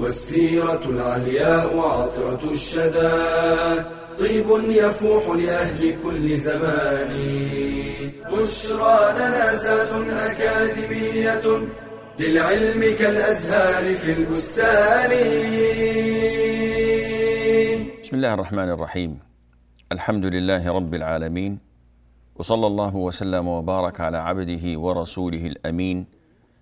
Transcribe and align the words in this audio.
والسيرة 0.00 0.82
العلياء 0.88 1.76
وعطرة 1.76 2.50
الشدى. 2.50 3.12
طيب 4.18 4.48
يفوح 4.70 5.24
لأهل 5.36 5.94
كل 6.04 6.36
زمان. 6.36 7.10
بشرى 8.32 8.98
لنا 9.18 9.56
زاد 9.56 9.92
أكاديمية 10.10 11.46
للعلم 12.20 12.96
كالأزهار 12.98 13.94
في 13.94 14.12
البستان. 14.12 15.10
بسم 18.02 18.16
الله 18.16 18.34
الرحمن 18.34 18.68
الرحيم. 18.68 19.18
الحمد 19.92 20.24
لله 20.24 20.72
رب 20.72 20.94
العالمين 20.94 21.58
وصلى 22.36 22.66
الله 22.66 22.96
وسلم 22.96 23.48
وبارك 23.48 24.00
على 24.00 24.18
عبده 24.18 24.78
ورسوله 24.78 25.46
الأمين 25.46 26.19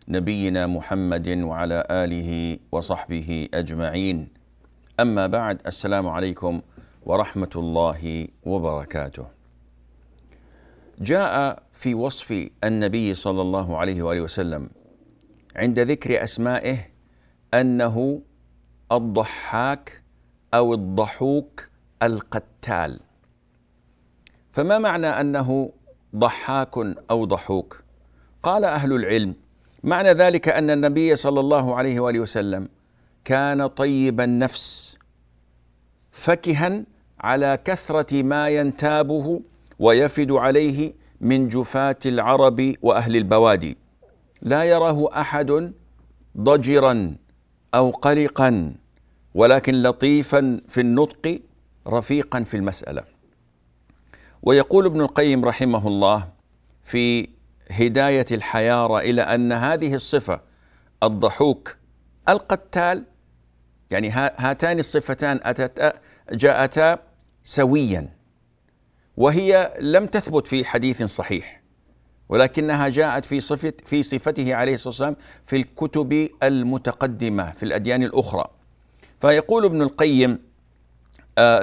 نبينا 0.09 0.67
محمد 0.67 1.29
وعلى 1.29 1.85
آله 1.91 2.59
وصحبه 2.73 3.49
أجمعين. 3.55 4.29
أما 5.01 5.27
بعد 5.27 5.61
السلام 5.67 6.09
عليكم 6.09 6.61
ورحمة 7.03 7.51
الله 7.57 8.29
وبركاته. 8.45 9.27
جاء 11.01 11.63
في 11.73 11.95
وصف 11.95 12.49
النبي 12.65 13.15
صلى 13.15 13.43
الله 13.43 13.77
عليه 13.77 14.03
وآله 14.03 14.21
وسلم 14.21 14.71
عند 15.57 15.79
ذكر 15.79 16.23
أسمائه 16.23 16.79
أنه 17.55 18.23
الضحاك 18.93 20.03
أو 20.55 20.75
الضحوك 20.75 21.69
القتال. 22.03 23.01
فما 24.51 24.79
معنى 24.79 25.07
أنه 25.07 25.73
ضحاك 26.17 26.77
أو 27.11 27.25
ضحوك؟ 27.25 27.83
قال 28.43 28.65
أهل 28.65 28.93
العلم 28.93 29.35
معنى 29.85 30.13
ذلك 30.13 30.49
أن 30.49 30.71
النبي 30.71 31.17
صلى 31.17 31.41
الله 31.41 31.75
عليه 31.77 32.01
وآله 32.01 32.21
وسلم 32.21 32.69
كان 33.25 33.67
طيب 33.67 34.21
النفس 34.21 34.97
فكها 36.13 36.85
على 37.21 37.59
كثرة 37.65 38.23
ما 38.23 38.49
ينتابه 38.49 39.41
ويفد 39.79 40.33
عليه 40.33 40.93
من 41.21 41.49
جفاة 41.49 41.97
العرب 42.07 42.75
وأهل 42.83 43.17
البوادي. 43.17 43.77
لا 44.43 44.65
يراه 44.65 45.21
أحد 45.21 45.73
ضجرا 46.39 47.17
أو 47.75 47.91
قلقا 47.91 48.75
ولكن 49.35 49.83
لطيفا 49.83 50.61
في 50.69 50.81
النطق 50.81 51.41
رفيقا 51.89 52.43
في 52.43 52.57
المسألة. 52.57 53.03
ويقول 54.43 54.87
ابن 54.87 55.01
القيم 55.01 55.45
رحمه 55.45 55.89
الله 55.89 56.29
في 56.85 57.29
هداية 57.71 58.27
الحياره 58.33 58.99
إلى 58.99 59.23
أن 59.23 59.53
هذه 59.53 59.95
الصفة 59.95 60.41
الضحوك 61.03 61.77
القتال 62.29 63.05
يعني 63.91 64.11
هاتان 64.11 64.79
الصفتان 64.79 65.41
أتتا 65.43 65.93
جاءتا 66.33 66.99
سويا 67.45 68.09
وهي 69.17 69.75
لم 69.81 70.07
تثبت 70.07 70.47
في 70.47 70.65
حديث 70.65 71.03
صحيح 71.03 71.63
ولكنها 72.29 72.89
جاءت 72.89 73.25
في 73.25 73.41
صفة 73.41 73.73
في 73.85 74.03
صفته 74.03 74.55
عليه 74.55 74.75
الصلاة 74.75 74.91
والسلام 74.91 75.17
في 75.47 75.57
الكتب 75.57 76.29
المتقدمة 76.43 77.53
في 77.53 77.63
الأديان 77.63 78.03
الأخرى. 78.03 78.45
فيقول 79.21 79.65
ابن 79.65 79.83
القيم 79.83 80.39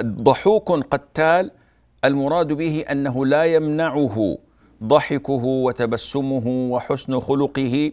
ضحوك 0.00 0.72
قتال 0.72 1.50
المراد 2.04 2.52
به 2.52 2.84
أنه 2.90 3.26
لا 3.26 3.44
يمنعه 3.44 4.38
ضحكه 4.84 5.44
وتبسمه 5.44 6.46
وحسن 6.46 7.20
خلقه 7.20 7.92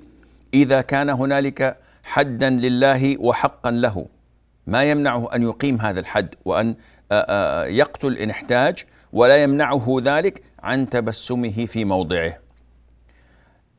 إذا 0.54 0.82
كان 0.82 1.10
هنالك 1.10 1.78
حدا 2.04 2.50
لله 2.50 3.22
وحقا 3.22 3.72
له. 3.72 4.06
ما 4.68 4.84
يمنعه 4.84 5.36
أن 5.36 5.44
يقيم 5.44 5.82
هذا 5.82 6.00
الحد 6.00 6.36
وأن 6.46 6.76
يقتل 7.68 8.18
إن 8.18 8.30
احتاج 8.30 8.84
ولا 9.14 9.44
يمنعه 9.44 9.98
ذلك 10.04 10.44
عن 10.60 10.90
تبسمه 10.90 11.66
في 11.66 11.86
موضعه. 11.86 12.40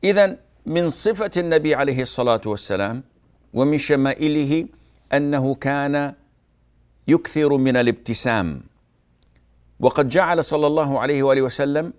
اذا 0.03 0.37
من 0.65 0.89
صفة 0.89 1.31
النبي 1.37 1.75
عليه 1.75 2.01
الصلاة 2.01 2.41
والسلام 2.45 3.03
ومن 3.53 3.77
شمائله 3.77 4.67
أنه 5.13 5.55
كان 5.55 6.13
يكثر 7.07 7.57
من 7.57 7.77
الابتسام. 7.77 8.63
وقد 9.79 10.09
جعل 10.09 10.43
صلى 10.43 10.67
الله 10.67 10.99
عليه 10.99 11.23
وآله 11.23 11.41
وسلم 11.41 11.93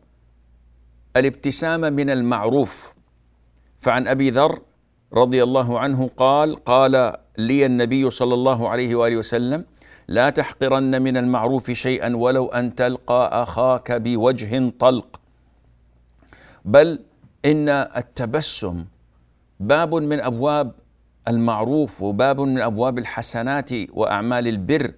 الابتسام 1.16 1.80
من 1.80 2.10
المعروف. 2.10 2.92
فعن 3.80 4.08
أبي 4.08 4.30
ذر 4.30 4.60
رضي 5.12 5.42
الله 5.42 5.78
عنه 5.78 6.10
قال 6.16 6.64
قال 6.64 7.12
لي 7.38 7.66
النبي 7.66 8.10
صلى 8.10 8.34
الله 8.34 8.68
عليه 8.68 8.94
وآله 8.94 9.16
وسلم 9.16 9.64
لا 10.08 10.30
تحقرن 10.30 11.02
من 11.02 11.16
المعروف 11.16 11.70
شيئا 11.70 12.16
ولو 12.16 12.46
أن 12.46 12.74
تلقى 12.74 13.42
أخاك 13.42 13.92
بوجه 13.92 14.72
طلق. 14.78 15.20
بل 16.64 16.98
إن 17.44 17.68
التبسم 17.68 18.84
باب 19.60 19.94
من 19.94 20.20
أبواب 20.20 20.72
المعروف 21.28 22.02
وباب 22.02 22.40
من 22.40 22.60
أبواب 22.60 22.98
الحسنات 22.98 23.70
وأعمال 23.92 24.48
البر. 24.48 24.92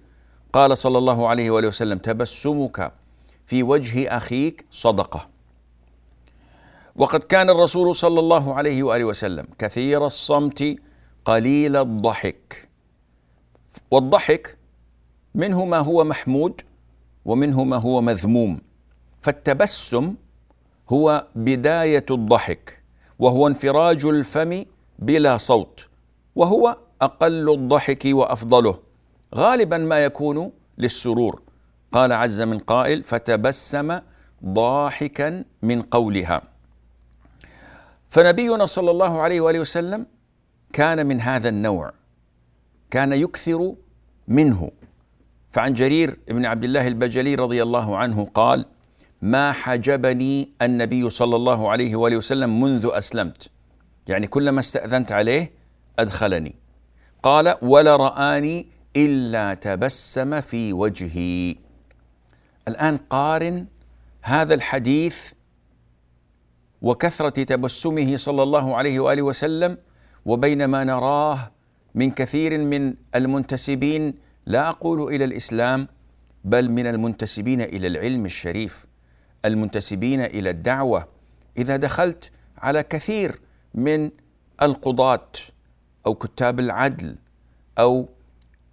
قال 0.53 0.77
صلى 0.77 0.97
الله 0.97 1.27
عليه 1.27 1.51
وآله 1.51 1.67
وسلم 1.67 1.97
تبسمك 1.97 2.91
في 3.45 3.63
وجه 3.63 4.17
أخيك 4.17 4.65
صدقة. 4.71 5.38
وقد 6.99 7.23
كان 7.23 7.49
الرسول 7.49 7.95
صلى 7.95 8.19
الله 8.19 8.53
عليه 8.53 8.83
وآله 8.83 9.05
وسلم 9.05 9.47
كثير 9.59 10.05
الصمت 10.05 10.75
قليل 11.25 11.75
الضحك. 11.75 12.69
والضحك 13.91 14.57
منه 15.35 15.65
ما 15.65 15.77
هو 15.77 16.03
محمود 16.03 16.61
ومنه 17.25 17.63
ما 17.63 17.77
هو 17.77 18.01
مذموم. 18.01 18.61
فالتبسم 19.21 20.15
هو 20.89 21.27
بداية 21.35 22.05
الضحك 22.11 22.83
وهو 23.19 23.47
انفراج 23.47 24.05
الفم 24.05 24.65
بلا 24.99 25.37
صوت 25.37 25.87
وهو 26.35 26.77
أقل 27.01 27.53
الضحك 27.53 28.01
وأفضله 28.05 28.79
غالبا 29.35 29.77
ما 29.77 29.99
يكون 29.99 30.51
للسرور. 30.77 31.41
قال 31.91 32.11
عز 32.11 32.41
من 32.41 32.59
قائل 32.59 33.03
فتبسم 33.03 33.99
ضاحكا 34.45 35.43
من 35.61 35.81
قولها. 35.81 36.58
فنبينا 38.09 38.65
صلى 38.65 38.91
الله 38.91 39.21
عليه 39.21 39.41
وآله 39.41 39.59
وسلم 39.59 40.05
كان 40.73 41.05
من 41.05 41.21
هذا 41.21 41.49
النوع 41.49 41.93
كان 42.91 43.13
يكثر 43.13 43.75
منه. 44.27 44.71
فعن 45.51 45.73
جرير 45.73 46.19
بن 46.27 46.45
عبد 46.45 46.63
الله 46.63 46.87
البجلي 46.87 47.35
رضي 47.35 47.63
الله 47.63 47.97
عنه 47.97 48.25
قال 48.33 48.65
ما 49.21 49.51
حجبني 49.51 50.49
النبي 50.61 51.09
صلى 51.09 51.35
الله 51.35 51.69
عليه 51.69 51.95
وآله 51.95 52.17
وسلم 52.17 52.61
منذ 52.61 52.89
أسلمت. 52.91 53.49
يعني 54.07 54.27
كلما 54.27 54.59
استأذنت 54.59 55.11
عليه 55.11 55.51
أدخلني. 55.99 56.55
قال 57.23 57.55
ولا 57.61 57.95
رآني 57.95 58.67
إلا 58.95 59.53
تبسم 59.53 60.41
في 60.41 60.73
وجهي. 60.73 61.55
الآن 62.67 62.97
قارن 62.97 63.67
هذا 64.21 64.53
الحديث 64.53 65.17
وكثرة 66.81 67.43
تبسمه 67.43 68.15
صلى 68.15 68.43
الله 68.43 68.75
عليه 68.75 68.99
وآله 68.99 69.21
وسلم 69.21 69.77
وبين 70.25 70.65
ما 70.65 70.83
نراه 70.83 71.51
من 71.95 72.11
كثير 72.11 72.57
من 72.57 72.93
المنتسبين 73.15 74.13
لا 74.45 74.69
أقول 74.69 75.15
إلى 75.15 75.25
الإسلام 75.25 75.87
بل 76.43 76.71
من 76.71 76.87
المنتسبين 76.87 77.61
إلى 77.61 77.87
العلم 77.87 78.25
الشريف 78.25 78.85
المنتسبين 79.45 80.21
إلى 80.21 80.49
الدعوة. 80.49 81.07
إذا 81.57 81.75
دخلت 81.75 82.31
على 82.57 82.83
كثير 82.83 83.39
من 83.73 84.09
القضاة 84.61 85.31
أو 86.05 86.15
كتاب 86.15 86.59
العدل 86.59 87.15
أو 87.79 88.09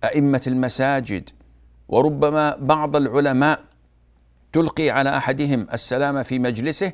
أئمة 0.04 0.42
المساجد 0.46 1.30
وربما 1.88 2.56
بعض 2.56 2.96
العلماء 2.96 3.60
تلقي 4.52 4.90
على 4.90 5.16
أحدهم 5.16 5.66
السلام 5.72 6.22
في 6.22 6.38
مجلسه 6.38 6.92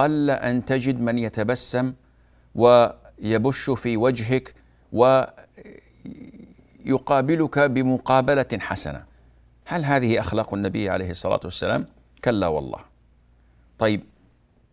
قل 0.00 0.30
أن 0.30 0.64
تجد 0.64 1.00
من 1.00 1.18
يتبسم 1.18 1.92
ويبش 2.54 3.70
في 3.70 3.96
وجهك 3.96 4.54
يقابلك 6.84 7.58
بمقابلة 7.58 8.46
حسنة. 8.60 9.04
هل 9.64 9.84
هذه 9.84 10.20
أخلاق 10.20 10.54
النبي 10.54 10.90
عليه 10.90 11.10
الصلاة 11.10 11.40
والسلام؟ 11.44 11.86
كلا 12.24 12.46
والله. 12.46 12.78
طيب 13.78 14.02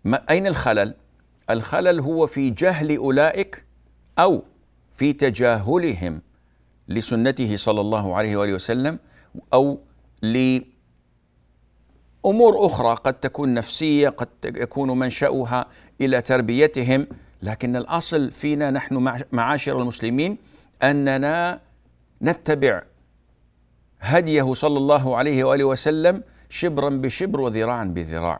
ما 0.05 0.23
أين 0.29 0.47
الخلل؟ 0.47 0.93
الخلل 1.49 1.99
هو 1.99 2.27
في 2.27 2.49
جهل 2.49 2.97
أولئك 2.97 3.65
أو 4.19 4.43
في 4.93 5.13
تجاهلهم 5.13 6.21
لسنته 6.87 7.55
صلى 7.55 7.81
الله 7.81 8.15
عليه 8.15 8.37
وآله 8.37 8.53
وسلم 8.53 8.99
أو 9.53 9.79
لامور 12.27 12.65
أخرى 12.65 12.95
قد 12.95 13.13
تكون 13.13 13.53
نفسية 13.53 14.09
قد 14.09 14.27
يكون 14.45 14.99
منشأها 14.99 15.65
إلى 16.01 16.21
تربيتهم 16.21 17.07
لكن 17.41 17.75
الأصل 17.75 18.31
فينا 18.31 18.71
نحن 18.71 19.21
معاشر 19.31 19.81
المسلمين 19.81 20.37
أننا 20.83 21.59
نتبع 22.21 22.83
هديه 23.99 24.53
صلى 24.53 24.77
الله 24.77 25.17
عليه 25.17 25.43
وآله 25.43 25.63
وسلم 25.63 26.23
شبرا 26.49 26.89
بشبر 26.89 27.41
وذراعا 27.41 27.85
بذراع. 27.85 28.39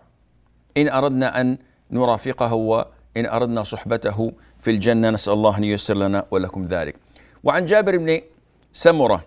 إن 0.77 0.87
أردنا 0.89 1.41
أن 1.41 1.57
نرافقه 1.91 2.53
وإن 2.53 3.25
أردنا 3.25 3.63
صحبته 3.63 4.31
في 4.59 4.71
الجنة 4.71 5.09
نسأل 5.09 5.33
الله 5.33 5.57
أن 5.57 5.63
ييسر 5.63 5.97
لنا 5.97 6.25
ولكم 6.31 6.65
ذلك. 6.65 6.95
وعن 7.43 7.65
جابر 7.65 7.97
بن 7.97 8.21
سمرة 8.73 9.25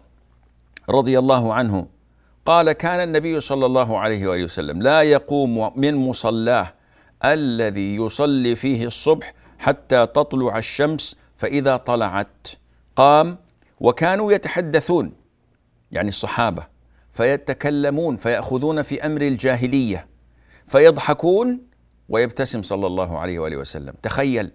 رضي 0.88 1.18
الله 1.18 1.54
عنه 1.54 1.86
قال 2.46 2.72
كان 2.72 3.00
النبي 3.00 3.40
صلى 3.40 3.66
الله 3.66 3.98
عليه 3.98 4.26
وآله 4.26 4.44
وسلم 4.44 4.82
لا 4.82 5.02
يقوم 5.02 5.80
من 5.80 5.94
مصلاه 5.94 6.74
الذي 7.24 7.96
يصلي 7.96 8.56
فيه 8.56 8.86
الصبح 8.86 9.34
حتى 9.58 10.06
تطلع 10.06 10.58
الشمس 10.58 11.16
فإذا 11.36 11.76
طلعت. 11.76 12.48
قام 12.96 13.38
وكانوا 13.80 14.32
يتحدثون 14.32 15.12
يعني 15.90 16.08
الصحابة 16.08 16.66
فيتكلمون 17.12 18.16
فيأخذون 18.16 18.82
في 18.82 19.06
أمر 19.06 19.22
الجاهلية 19.22 20.06
فيضحكون 20.66 21.60
ويبتسم 22.08 22.62
صلى 22.62 22.86
الله 22.86 23.18
عليه 23.18 23.38
وآله 23.38 23.56
وسلم. 23.56 23.94
تخيل 24.02 24.50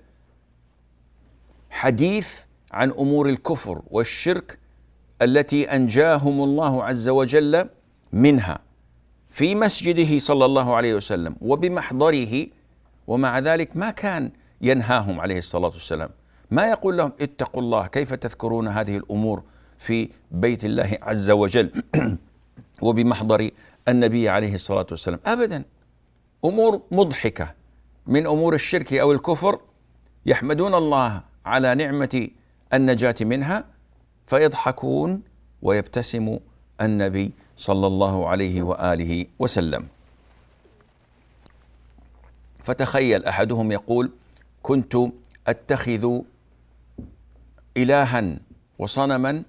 حديث 1.70 2.30
عن 2.72 2.92
أمور 2.92 3.30
الكفر 3.30 3.82
والشرك 3.88 4.60
التي 5.22 5.76
أنجاهم 5.76 6.44
الله 6.44 6.84
عز 6.84 7.10
وجل 7.10 7.70
منها 8.14 8.60
في 9.30 9.56
مسجده 9.56 10.18
صلى 10.20 10.46
الله 10.46 10.76
عليه 10.76 10.96
وسلم 10.96 11.36
وبمحضره 11.42 12.48
ومع 13.08 13.40
ذلك 13.40 13.78
ما 13.78 13.92
كان 13.92 14.32
ينهاهم 14.62 15.20
عليه 15.20 15.38
الصلاة 15.38 15.68
والسلام. 15.68 16.10
ما 16.52 16.70
يقول 16.70 16.98
لهم 16.98 17.12
اتقوا 17.22 17.62
الله 17.62 17.88
كيف 17.88 18.14
تذكرون 18.14 18.68
هذه 18.68 18.98
الأمور 18.98 19.44
في 19.80 20.10
بيت 20.32 20.66
الله 20.66 20.98
عز 21.02 21.32
وجل؟ 21.32 21.84
وبمحضر 22.82 23.50
النبي 23.88 24.30
عليه 24.30 24.56
الصلاة 24.56 24.88
والسلام. 24.92 25.20
ابدا 25.26 25.64
أمور 26.46 26.82
مضحكة 26.92 27.54
من 28.08 28.28
أمور 28.28 28.54
الشرك 28.56 28.94
أو 28.94 29.12
الكفر. 29.12 29.60
يحمدون 30.26 30.74
الله 30.74 31.22
على 31.46 31.76
نعمة 31.76 32.28
النجاة 32.74 33.16
منها 33.22 33.66
فيضحكون 34.28 35.22
ويبتسم 35.62 36.40
النبي 36.82 37.32
صلى 37.58 37.88
الله 37.88 38.30
عليه 38.30 38.62
وآله 38.62 39.26
وسلم. 39.40 39.88
فتخيل 42.64 43.26
أحدهم 43.26 43.72
يقول 43.72 44.12
كنت 44.64 44.98
أتخذ 45.48 46.20
الها 47.78 48.38
وصنما 48.80 49.44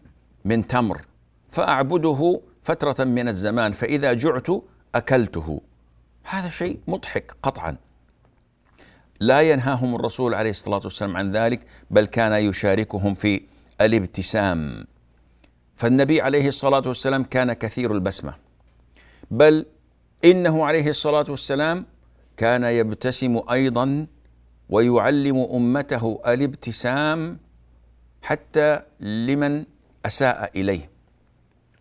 من 0.45 0.67
تمر 0.67 1.01
فأعبده 1.51 2.41
فترة 2.63 3.05
من 3.05 3.29
الزمان 3.29 3.73
فإذا 3.73 4.13
جعت 4.13 4.47
أكلته. 4.95 5.61
هذا 6.23 6.49
شيء 6.49 6.79
مضحك 6.89 7.35
قطعا. 7.43 7.77
لا 9.21 9.41
ينهاهم 9.41 9.95
الرسول 9.95 10.35
عليه 10.35 10.51
الصلاة 10.51 10.81
والسلام 10.85 11.17
عن 11.17 11.33
ذلك 11.33 11.67
بل 11.91 12.05
كان 12.05 12.33
يشاركهم 12.33 13.15
في 13.15 13.43
الابتسام. 13.81 14.87
فالنبي 15.77 16.21
عليه 16.21 16.49
الصلاة 16.49 16.83
والسلام 16.87 17.25
كان 17.25 17.53
كثير 17.53 17.93
البسمة. 17.95 18.35
بل 19.31 19.67
إنه 20.25 20.65
عليه 20.65 20.89
الصلاة 20.91 21.25
والسلام 21.29 21.87
كان 22.37 22.65
يبتسم 22.65 23.41
أيضا 23.51 24.07
ويعلم 24.69 25.37
أمته 25.53 26.21
الابتسام 26.27 27.39
حتى 28.23 28.81
لمن 29.01 29.65
أساء 30.07 30.51
إليه. 30.61 30.91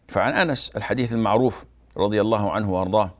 فعن 0.08 0.34
أنس 0.34 0.72
الحديث 0.76 1.14
المعروف 1.14 1.66
رضي 1.98 2.22
الله 2.22 2.52
عنه 2.52 2.72
وأرضاه 2.74 3.12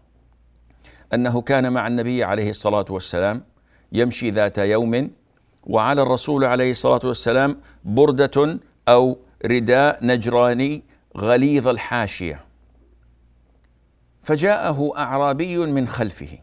أنه 1.14 1.42
كان 1.42 1.74
مع 1.74 1.88
النبي 1.88 2.24
عليه 2.24 2.50
الصلاة 2.50 2.86
والسلام 2.90 3.44
يمشي 3.92 4.30
ذات 4.30 4.58
يوم 4.58 5.12
وعلى 5.64 6.02
الرسول 6.02 6.44
عليه 6.44 6.72
الصلاة 6.72 7.00
والسلام 7.04 7.58
بردة 7.86 8.60
أو 8.88 9.18
رداء 9.46 10.06
نجراني 10.06 10.84
غليظ 11.18 11.68
الحاشية. 11.68 12.46
فجاءه 14.22 14.92
أعرابي 14.98 15.58
من 15.58 15.88
خلفه 15.88 16.40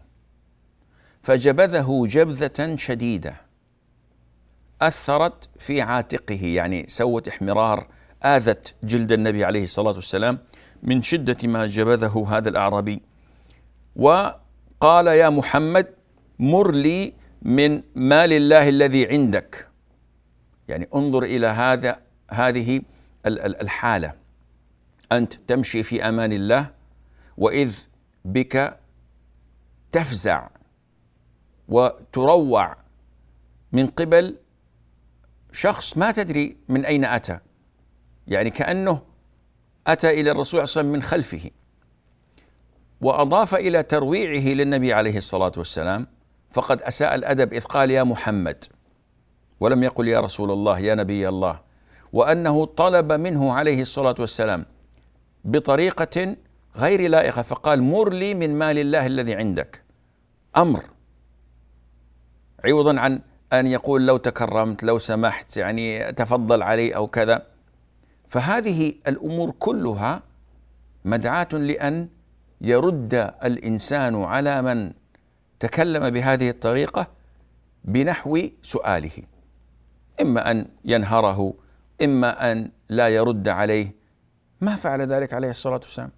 فجبذه 1.23 2.07
جبذة 2.07 2.77
شديدة 2.77 3.35
أثرت 4.83 5.49
في 5.59 5.81
عاتقه 5.81 6.45
يعني 6.47 6.85
سوت 6.89 7.29
احمرار 7.29 7.87
آذت 8.25 8.75
جلد 8.85 9.13
النبي 9.13 9.45
عليه 9.45 9.63
الصلاة 9.63 9.93
والسلام 9.93 10.39
من 10.83 11.03
شدة 11.03 11.49
ما 11.49 11.67
جبذه 11.67 12.27
هذا 12.29 12.49
الأعرابي. 12.49 13.03
وقال 13.97 15.07
يا 15.07 15.31
محمد 15.31 15.87
مر 16.39 16.71
لي 16.73 17.13
من 17.43 17.83
مال 17.95 18.33
الله 18.33 18.69
الذي 18.69 19.09
عندك. 19.09 19.69
يعني 20.69 20.89
انظر 20.95 21.23
إلى 21.23 21.47
هذا 21.47 22.01
هذه 22.31 22.83
الحالة. 23.27 24.15
أنت 25.13 25.35
تمشي 25.35 25.83
في 25.83 26.09
أمان 26.09 26.33
الله 26.33 26.71
وإذ 27.37 27.79
بك 28.25 28.79
تفزع 29.93 30.49
وتروع 31.69 32.77
من 33.73 33.87
قبل 33.87 34.37
شخص 35.53 35.97
ما 35.97 36.11
تدري 36.11 36.57
من 36.69 36.85
أين 36.85 37.05
أتى. 37.05 37.39
يعني 38.29 38.51
كأنه 38.51 39.03
أتى 39.87 40.11
إلى 40.11 40.31
الرسول 40.31 40.69
صلى 40.69 40.81
الله 40.81 40.91
عليه 40.91 40.91
وسلم 40.91 40.93
من 40.93 41.03
خلفه 41.03 41.51
وأضاف 43.01 43.55
إلى 43.55 43.83
ترويعه 43.83 44.55
للنبي 44.55 44.93
عليه 44.93 45.17
الصلاة 45.17 45.53
والسلام 45.57 46.07
فقد 46.51 46.83
أساء 46.83 47.15
الأدب 47.15 47.53
إذ 47.53 47.61
قال 47.65 47.91
يا 47.91 48.03
محمد 48.03 48.65
ولم 49.61 49.83
يقل 49.83 50.09
يا 50.09 50.21
رسول 50.21 50.51
الله 50.51 50.79
يا 50.79 50.95
نبي 50.95 51.29
الله. 51.29 51.61
وأنه 52.13 52.65
طلب 52.65 53.13
منه 53.13 53.53
عليه 53.53 53.83
الصلاة 53.83 54.15
والسلام 54.19 54.67
بطريقة 55.45 56.37
غير 56.77 57.11
لائقة 57.11 57.43
فقال 57.43 57.83
مر 57.83 58.13
لي 58.13 58.35
من 58.35 58.59
مال 58.59 58.79
الله 58.79 59.07
الذي 59.07 59.35
عندك. 59.35 59.83
أمر. 60.57 60.85
عوضا 62.65 63.01
عن 63.01 63.21
أن 63.53 63.67
يقول 63.67 64.07
لو 64.07 64.17
تكرمت 64.17 64.83
لو 64.83 64.99
سمحت 64.99 65.57
يعني 65.57 66.13
تفضل 66.13 66.63
علي 66.63 66.97
أو 66.97 67.07
كذا. 67.07 67.47
فهذه 68.29 68.95
الأمور 69.09 69.51
كلها 69.59 70.23
مدعاة 71.05 71.49
لأن 71.53 72.09
يرد 72.61 73.15
الإنسان 73.45 74.23
على 74.23 74.63
من 74.63 74.93
تكلم 75.61 76.11
بهذه 76.11 76.51
الطريقة 76.51 77.07
بنحو 77.85 78.39
سؤاله. 78.63 79.23
إما 80.21 80.51
أن 80.51 80.67
ينهره 80.85 81.55
إما 82.03 82.53
أن 82.53 82.71
لا 82.89 83.09
يرد 83.09 83.49
عليه. 83.49 83.95
ما 84.61 84.77
فعل 84.77 85.01
ذلك 85.01 85.33
عليه 85.33 85.51
الصلاة 85.51 85.81
والسلام؟ 85.83 86.11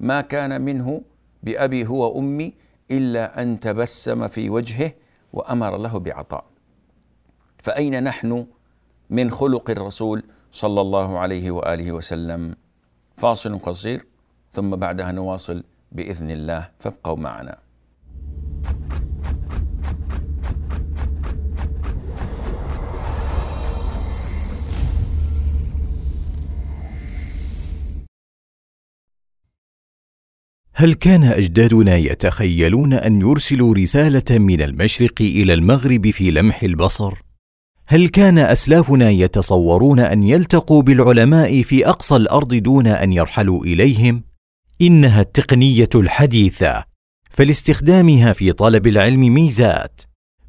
ما 0.00 0.20
كان 0.20 0.60
منه 0.60 1.02
بأبي 1.42 1.86
هو 1.86 2.16
وأمي 2.16 2.54
إلا 2.90 3.42
أن 3.42 3.60
تبسم 3.60 4.28
في 4.28 4.50
وجهه 4.50 4.92
وأمر 5.32 5.76
له 5.76 5.98
بعطاء. 5.98 6.44
فأين 7.58 8.04
نحن 8.04 8.46
من 9.10 9.30
خلق 9.30 9.70
الرسول 9.70 10.22
صلى 10.52 10.80
الله 10.80 11.18
عليه 11.18 11.50
وآله 11.50 11.92
وسلم؟ 11.92 12.56
فاصل 13.14 13.58
قصير 13.58 14.06
ثم 14.52 14.76
بعدها 14.76 15.12
نواصل 15.12 15.64
بإذن 15.92 16.30
الله 16.30 16.68
فابقوا 16.78 17.16
معنا. 17.16 17.58
هل 30.80 30.94
كان 30.94 31.24
أجدادنا 31.24 31.96
يتخيلون 31.96 32.92
أن 32.92 33.20
يرسلوا 33.20 33.74
رسالة 33.74 34.38
من 34.38 34.62
المشرق 34.62 35.14
إلى 35.20 35.54
المغرب 35.54 36.10
في 36.10 36.30
لمح 36.30 36.62
البصر؟ 36.62 37.14
هل 37.86 38.08
كان 38.08 38.38
أسلافنا 38.38 39.10
يتصورون 39.10 40.00
أن 40.00 40.22
يلتقوا 40.22 40.82
بالعلماء 40.82 41.62
في 41.62 41.88
أقصى 41.88 42.16
الأرض 42.16 42.54
دون 42.54 42.86
أن 42.86 43.12
يرحلوا 43.12 43.64
إليهم؟ 43.64 44.22
إنها 44.80 45.20
التقنية 45.20 45.88
الحديثة 45.94 46.84
فلاستخدامها 47.30 48.32
في 48.32 48.52
طلب 48.52 48.86
العلم 48.86 49.34
ميزات 49.34 50.00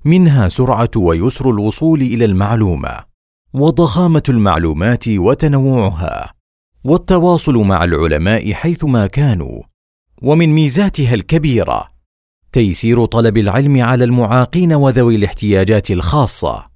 منها 0.06 0.50
سرعة 0.50 0.92
ويسر 0.96 1.50
الوصول 1.50 2.02
إلى 2.02 2.26
المعلومة 2.26 3.00
وضخامة 3.54 4.24
المعلومات 4.30 5.08
وتنوعها 5.08 6.34
والتواصل 6.84 7.56
مع 7.56 7.84
العلماء 7.84 8.54
حيثما 8.54 9.08
كانوا. 9.08 9.69
ومن 10.22 10.50
ميزاتها 10.50 11.14
الكبيرة 11.14 11.90
تيسير 12.52 13.06
طلب 13.06 13.38
العلم 13.38 13.82
على 13.82 14.04
المعاقين 14.04 14.74
وذوي 14.74 15.16
الاحتياجات 15.16 15.92
الخاصة. 15.92 16.70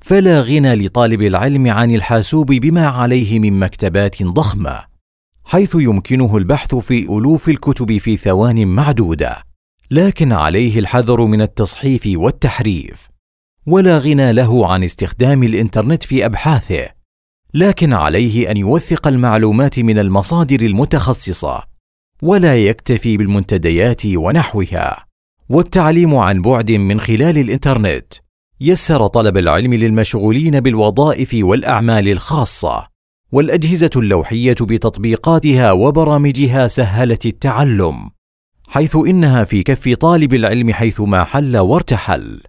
فلا 0.00 0.40
غنى 0.40 0.74
لطالب 0.74 1.22
العلم 1.22 1.66
عن 1.66 1.94
الحاسوب 1.94 2.46
بما 2.46 2.86
عليه 2.86 3.38
من 3.38 3.58
مكتبات 3.58 4.22
ضخمة 4.22 4.84
حيث 5.44 5.74
يمكنه 5.74 6.36
البحث 6.36 6.74
في 6.74 7.02
ألوف 7.02 7.48
الكتب 7.48 7.98
في 7.98 8.16
ثوان 8.16 8.66
معدودة 8.66 9.44
لكن 9.90 10.32
عليه 10.32 10.78
الحذر 10.78 11.24
من 11.24 11.42
التصحيف 11.42 12.02
والتحريف. 12.06 13.08
ولا 13.66 13.98
غنى 13.98 14.32
له 14.32 14.72
عن 14.72 14.84
استخدام 14.84 15.42
الإنترنت 15.42 16.02
في 16.02 16.24
أبحاثه 16.26 16.88
لكن 17.54 17.92
عليه 17.92 18.50
أن 18.50 18.56
يوثق 18.56 19.08
المعلومات 19.08 19.78
من 19.78 19.98
المصادر 19.98 20.60
المتخصصة. 20.60 21.70
ولا 22.22 22.56
يكتفي 22.56 23.16
بالمنتديات 23.16 24.06
ونحوها. 24.06 25.06
والتعليم 25.48 26.14
عن 26.14 26.42
بعد 26.42 26.72
من 26.72 27.00
خلال 27.00 27.38
الإنترنت. 27.38 28.14
يسر 28.60 29.06
طلب 29.06 29.36
العلم 29.36 29.74
للمشغولين 29.74 30.60
بالوظائف 30.60 31.30
والأعمال 31.34 32.08
الخاصة. 32.08 32.86
والأجهزة 33.32 33.90
اللوحية 33.96 34.56
بتطبيقاتها 34.60 35.72
وبرامجها 35.72 36.68
سهلت 36.68 37.26
التعلم. 37.26 38.10
حيث 38.68 38.96
إنها 38.96 39.44
في 39.44 39.62
كف 39.62 39.88
طالب 39.88 40.34
العلم 40.34 40.72
حيثما 40.72 41.24
حل 41.24 41.56
وارتحل. 41.56 42.40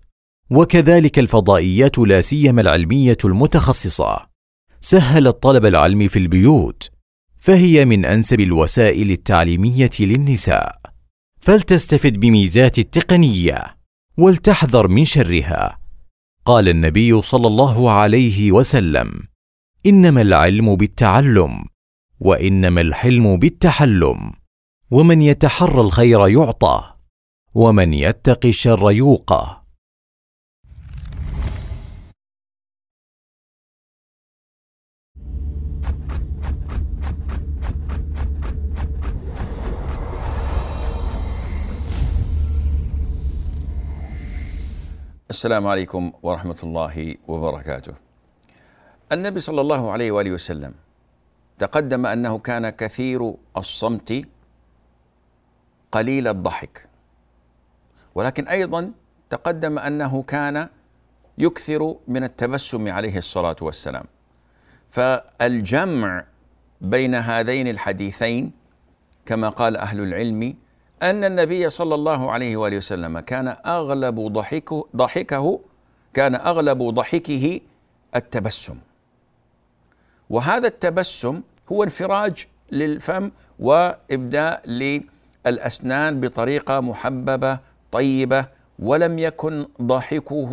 وكذلك 0.50 1.20
الفضائيات 1.20 2.00
لا 2.00 2.22
سيما 2.22 2.62
العلمية 2.62 3.18
المتخصصة. 3.25 4.20
سهلت 4.82 5.44
طلب 5.44 5.66
العلم 5.66 6.08
في 6.08 6.20
البيوت. 6.20 6.90
فهي 7.42 7.86
من 7.86 8.06
أنسب 8.06 8.40
الوسائل 8.40 9.12
التعليمية 9.12 9.90
للنساء. 10.00 10.82
فلتستفد 11.40 12.20
بميزات 12.20 12.80
التقنية 12.80 13.78
ولتحذر 14.18 14.88
من 14.88 15.06
شرها. 15.06 15.80
قال 16.46 16.70
النبي 16.70 17.22
صلى 17.22 17.48
الله 17.48 17.92
عليه 17.92 18.52
وسلم 18.52 19.24
إنما 19.86 20.22
العلم 20.22 20.76
بالتعلم 20.76 21.66
وإنما 22.20 22.82
الحلم 22.82 23.38
بالتحلم. 23.38 24.32
ومن 24.92 25.22
يتحرى 25.22 25.82
الخير 25.82 26.28
يعطى 26.28 26.94
ومن 27.54 27.94
يتق 27.94 28.46
الشر 28.46 28.92
يوقى. 28.92 29.61
السلام 45.32 45.68
عليكم 45.68 46.12
ورحمة 46.24 46.60
الله 46.64 47.16
وبركاته. 47.28 47.94
النبي 49.12 49.40
صلى 49.40 49.62
الله 49.62 49.92
عليه 49.92 50.12
وآله 50.12 50.32
وسلم 50.32 50.74
تقدم 51.60 52.06
أنه 52.06 52.38
كان 52.38 52.70
كثير 52.70 53.36
الصمت 53.58 54.28
قليل 55.92 56.28
الضحك 56.28 56.76
ولكن 58.16 58.48
أيضا 58.48 58.92
تقدم 59.30 59.80
أنه 59.80 60.24
كان 60.24 60.68
يكثر 61.38 61.96
من 62.08 62.24
التبسم 62.24 62.92
عليه 62.92 63.18
الصلاة 63.18 63.56
والسلام 63.62 64.06
فالجمع 64.90 66.26
بين 66.82 67.16
هذين 67.16 67.68
الحديثين 67.68 68.52
كما 69.26 69.50
قال 69.50 69.78
أهل 69.78 70.00
العلم 70.00 70.56
أن 71.01 71.24
النبي 71.24 71.70
صلى 71.70 71.96
الله 71.96 72.31
عليه 72.31 72.58
وآله 72.58 72.77
وسلم 72.77 73.20
كان 73.20 73.48
أغلب 73.65 74.20
ضحكه, 74.20 74.88
ضحكه 74.96 75.60
كان 76.13 76.36
أغلب 76.36 76.84
ضحكه 76.84 77.60
التبسم. 78.15 78.77
وهذا 80.29 80.67
التبسم 80.67 81.41
هو 81.72 81.84
انفراج 81.84 82.48
للفم 82.72 83.31
وإبداء 83.60 84.62
للأسنان 84.70 86.22
بطريقة 86.22 86.79
محببة 86.79 87.60
طيبة 87.91 88.46
ولم 88.79 89.20
يكن 89.20 89.65
ضحكه 89.81 90.51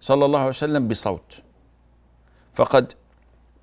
صلى 0.00 0.24
الله 0.24 0.38
عليه 0.38 0.48
وسلم 0.48 0.88
بصوت. 0.88 1.42
فقد 2.54 2.92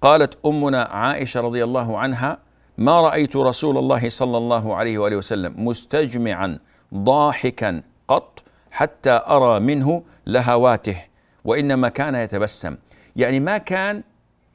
قالت 0.01 0.45
أمنا 0.45 0.83
عائشة 0.83 1.41
رضي 1.41 1.63
الله 1.63 1.97
عنها 1.97 2.37
ما 2.79 3.01
رأيت 3.01 3.35
رسول 3.35 3.77
الله 3.77 4.09
صلى 4.09 4.37
الله 4.37 4.75
عليه 4.75 4.97
وآله 4.97 5.15
وسلم 5.15 5.65
مستجمعا 5.67 6.59
ضاحكا 6.93 7.81
قط 8.07 8.43
حتى 8.71 9.21
أرى 9.27 9.59
منه 9.59 10.03
لهواته 10.27 11.01
وإنما 11.45 11.89
كان 11.89 12.15
يتبسم. 12.15 12.77
يعني 13.15 13.39
ما 13.39 13.57
كان 13.57 14.03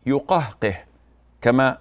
يقهقه 0.07 0.77
كما 1.41 1.79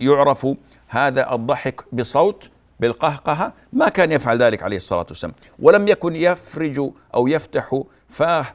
يعرف 0.00 0.46
هذا 0.88 1.34
الضحك 1.34 1.84
بصوت 1.92 2.50
بالقهقهة 2.80 3.52
ما 3.72 3.88
كان 3.88 4.12
يفعل 4.12 4.42
ذلك 4.42 4.62
عليه 4.62 4.76
الصلاة 4.76 5.06
والسلام. 5.08 5.34
ولم 5.58 5.88
يكن 5.88 6.16
يفرج 6.16 6.90
أو 7.14 7.28
يفتح 7.28 7.82
فاه 8.08 8.46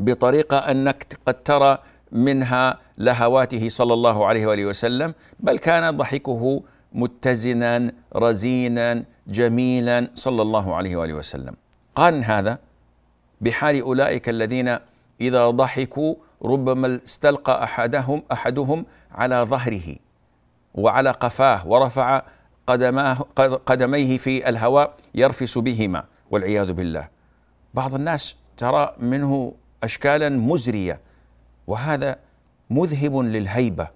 بطريقة 0.00 0.58
أنك 0.58 1.18
قد 1.26 1.42
ترى 1.42 1.78
منها 2.12 2.78
لهواته 3.00 3.68
صلى 3.68 3.94
الله 3.94 4.26
عليه 4.26 4.46
وآله 4.46 4.66
وسلم 4.66 5.14
بل 5.40 5.58
كان 5.58 5.96
ضحكه 5.96 6.62
متزنا 6.92 7.92
رزينا 8.16 9.04
جميلا 9.26 10.10
صلى 10.14 10.42
الله 10.42 10.66
عليه 10.76 10.96
وآله 10.96 11.14
وسلم. 11.14 11.54
قارن 11.94 12.22
هذا 12.24 12.58
بحال 13.40 13.80
أولئك 13.80 14.28
الذين 14.28 14.78
إذا 15.20 15.50
ضحكوا 15.50 16.14
ربما 16.44 17.00
استلقى 17.04 17.64
احدهم 17.64 18.22
أحدهم 18.32 18.86
على 19.12 19.46
ظهره 19.50 19.96
وعلى 20.74 21.10
قفاه 21.10 21.68
ورفع 21.68 22.22
قدماه 22.66 23.14
قدميه 23.66 24.18
في 24.18 24.48
الهواء 24.48 24.94
يرفس 25.14 25.58
بهما 25.58 26.04
والعياذ 26.30 26.72
بالله. 26.72 27.08
بعض 27.74 27.94
الناس 27.94 28.36
ترى 28.56 28.94
منه 28.98 29.52
اشكالا 29.82 30.28
مزرية 30.28 31.00
وهذا 31.66 32.16
مذهب 32.70 33.16
للهيبة 33.18 33.88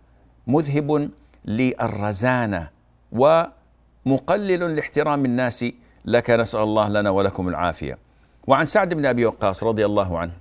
مذهب 0.46 1.10
للرزانة 1.44 2.70
ومقلل 3.12 4.76
لاحترام 4.76 5.24
الناس 5.24 5.64
لك 6.04 6.30
نسأل 6.30 6.60
الله 6.60 6.88
لنا 6.88 7.10
ولكم 7.10 7.48
العافية. 7.48 7.98
وعن 8.46 8.66
سعد 8.66 8.94
بن 8.94 9.06
أبي 9.06 9.26
وقاص 9.26 9.62
رضي 9.64 9.86
الله 9.86 10.18
عنه 10.18 10.32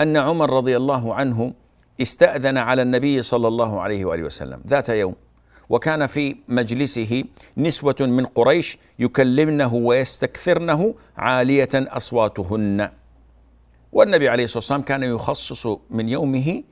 أن 0.00 0.16
عمر 0.16 0.50
رضي 0.50 0.76
الله 0.76 1.14
عنه 1.14 1.52
استأذن 2.02 2.58
على 2.58 2.82
النبي 2.82 3.22
صلى 3.22 3.48
الله 3.48 3.80
عليه 3.80 4.04
وآله 4.04 4.22
وسلم 4.22 4.60
ذات 4.66 4.88
يوم 4.88 5.14
وكان 5.68 6.06
في 6.06 6.36
مجلسه 6.48 7.24
نسوة 7.56 7.96
من 8.00 8.26
قريش 8.26 8.78
يكلمنه 8.98 9.74
ويستكثرنه 9.74 10.94
عالية 11.16 11.68
أصواتهن. 11.74 12.90
والنبي 13.92 14.28
عليه 14.28 14.44
الصلاة 14.44 14.58
والسلام 14.58 14.82
كان 14.82 15.02
يخصص 15.02 15.66
من 15.90 16.08
يومه 16.08 16.62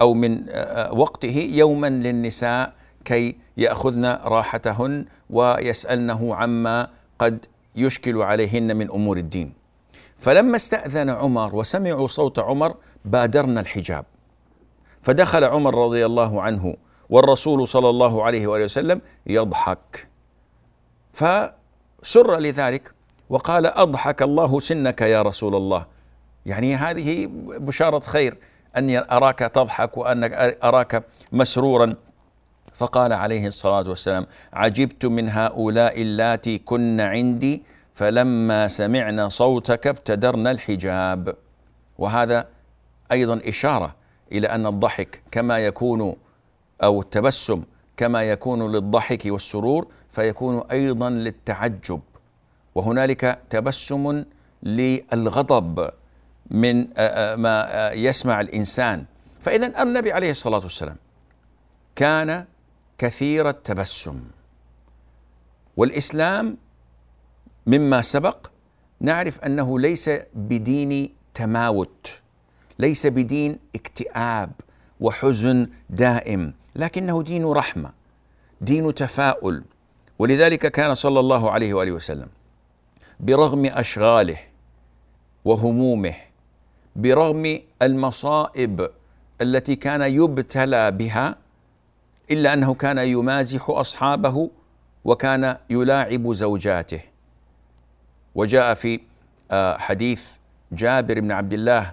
أو 0.00 0.14
من 0.14 0.48
آه، 0.48 0.52
آه، 0.52 0.92
وقته 0.92 1.50
يوما 1.52 1.90
للنساء 1.90 2.72
كي 3.04 3.36
يأخذن 3.56 4.04
راحتهن 4.06 5.04
ويسألنه 5.30 6.34
عما 6.34 6.88
قد 7.18 7.46
يشكل 7.76 8.22
عليهن 8.22 8.76
من 8.76 8.90
أمور 8.90 9.16
الدين. 9.16 9.52
فلما 10.18 10.56
استأذن 10.56 11.10
عمر 11.10 11.56
وسمعوا 11.56 12.06
صوت 12.06 12.38
عمر 12.38 12.74
بادرنا 13.04 13.60
الحجاب. 13.60 14.04
فدخل 15.02 15.44
عمر 15.44 15.74
رضي 15.84 16.06
الله 16.06 16.42
عنه 16.42 16.76
والرسول 17.10 17.68
صلى 17.68 17.90
الله 17.90 18.24
عليه 18.24 18.46
وآله 18.46 18.64
وسلم 18.64 19.00
يضحك. 19.26 20.08
فسر 21.12 22.38
لذلك 22.38 22.92
وقال 23.30 23.66
أضحك 23.66 24.22
الله 24.22 24.60
سنك 24.60 25.00
يا 25.00 25.22
رسول 25.22 25.54
الله. 25.54 25.86
يعني 26.46 26.76
هذه 26.76 27.28
بشارة 27.58 27.98
خير 27.98 28.38
أني 28.76 28.98
أراك 28.98 29.38
تضحك 29.38 29.96
وانك 29.96 30.58
أراك 30.64 31.04
مسرورا. 31.32 31.94
فقال 32.74 33.12
عليه 33.12 33.46
الصلاة 33.46 33.88
والسلام 33.88 34.26
عجبت 34.52 35.06
من 35.06 35.28
هؤلاء 35.28 36.02
اللاتي 36.02 36.58
كن 36.58 37.00
عندي 37.00 37.62
فلما 37.94 38.68
سمعنا 38.68 39.28
صوتك 39.28 39.86
ابتدرنا 39.86 40.50
الحجاب. 40.50 41.36
وهذا 41.98 42.48
أيضا 43.12 43.40
إشارة 43.44 43.96
إلى 44.32 44.46
أن 44.46 44.66
الضحك 44.66 45.22
كما 45.30 45.58
يكون 45.58 46.16
أو 46.82 47.00
التبسم 47.00 47.62
كما 47.96 48.22
يكون 48.22 48.72
للضحك 48.72 49.22
والسرور 49.26 49.86
فيكون 50.10 50.62
أيضا 50.70 51.10
للتعجب. 51.10 52.00
وهنالك 52.74 53.38
تبسم 53.50 54.24
للغضب. 54.62 55.90
من 56.50 56.86
ما 57.36 57.90
يسمع 57.94 58.40
الإنسان. 58.40 59.04
فإذا 59.42 59.82
النبي 59.82 60.12
عليه 60.12 60.30
الصلاة 60.30 60.60
والسلام 60.62 60.96
كان 61.96 62.44
كثير 62.98 63.48
التبسم. 63.48 64.20
والإسلام 65.76 66.56
مما 67.66 68.02
سبق 68.02 68.46
نعرف 69.00 69.40
أنه 69.40 69.80
ليس 69.80 70.10
بدين 70.34 71.14
تماوت 71.34 72.20
ليس 72.78 73.06
بدين 73.06 73.58
اكتئاب 73.74 74.50
وحزن 75.00 75.68
دائم 75.90 76.54
لكنه 76.76 77.22
دين 77.22 77.44
رحمة 77.46 77.92
دين 78.60 78.94
تفاؤل. 78.94 79.62
ولذلك 80.18 80.66
كان 80.72 80.94
صلى 80.94 81.20
الله 81.20 81.50
عليه 81.50 81.74
وآله 81.74 81.92
وسلم 81.92 82.28
برغم 83.20 83.66
أشغاله 83.66 84.38
وهمومه 85.44 86.14
برغم 86.96 87.58
المصائب 87.82 88.90
التي 89.40 89.76
كان 89.76 90.00
يبتلى 90.02 90.90
بها 90.90 91.36
إلا 92.30 92.52
أنه 92.52 92.74
كان 92.74 92.98
يمازح 92.98 93.70
أصحابه 93.70 94.50
وكان 95.04 95.56
يلاعب 95.70 96.32
زوجاته. 96.32 97.00
وجاء 98.34 98.74
في 98.74 99.00
آه، 99.50 99.76
حديث 99.78 100.22
جابر 100.72 101.20
بن 101.20 101.32
عبد 101.32 101.52
الله 101.52 101.92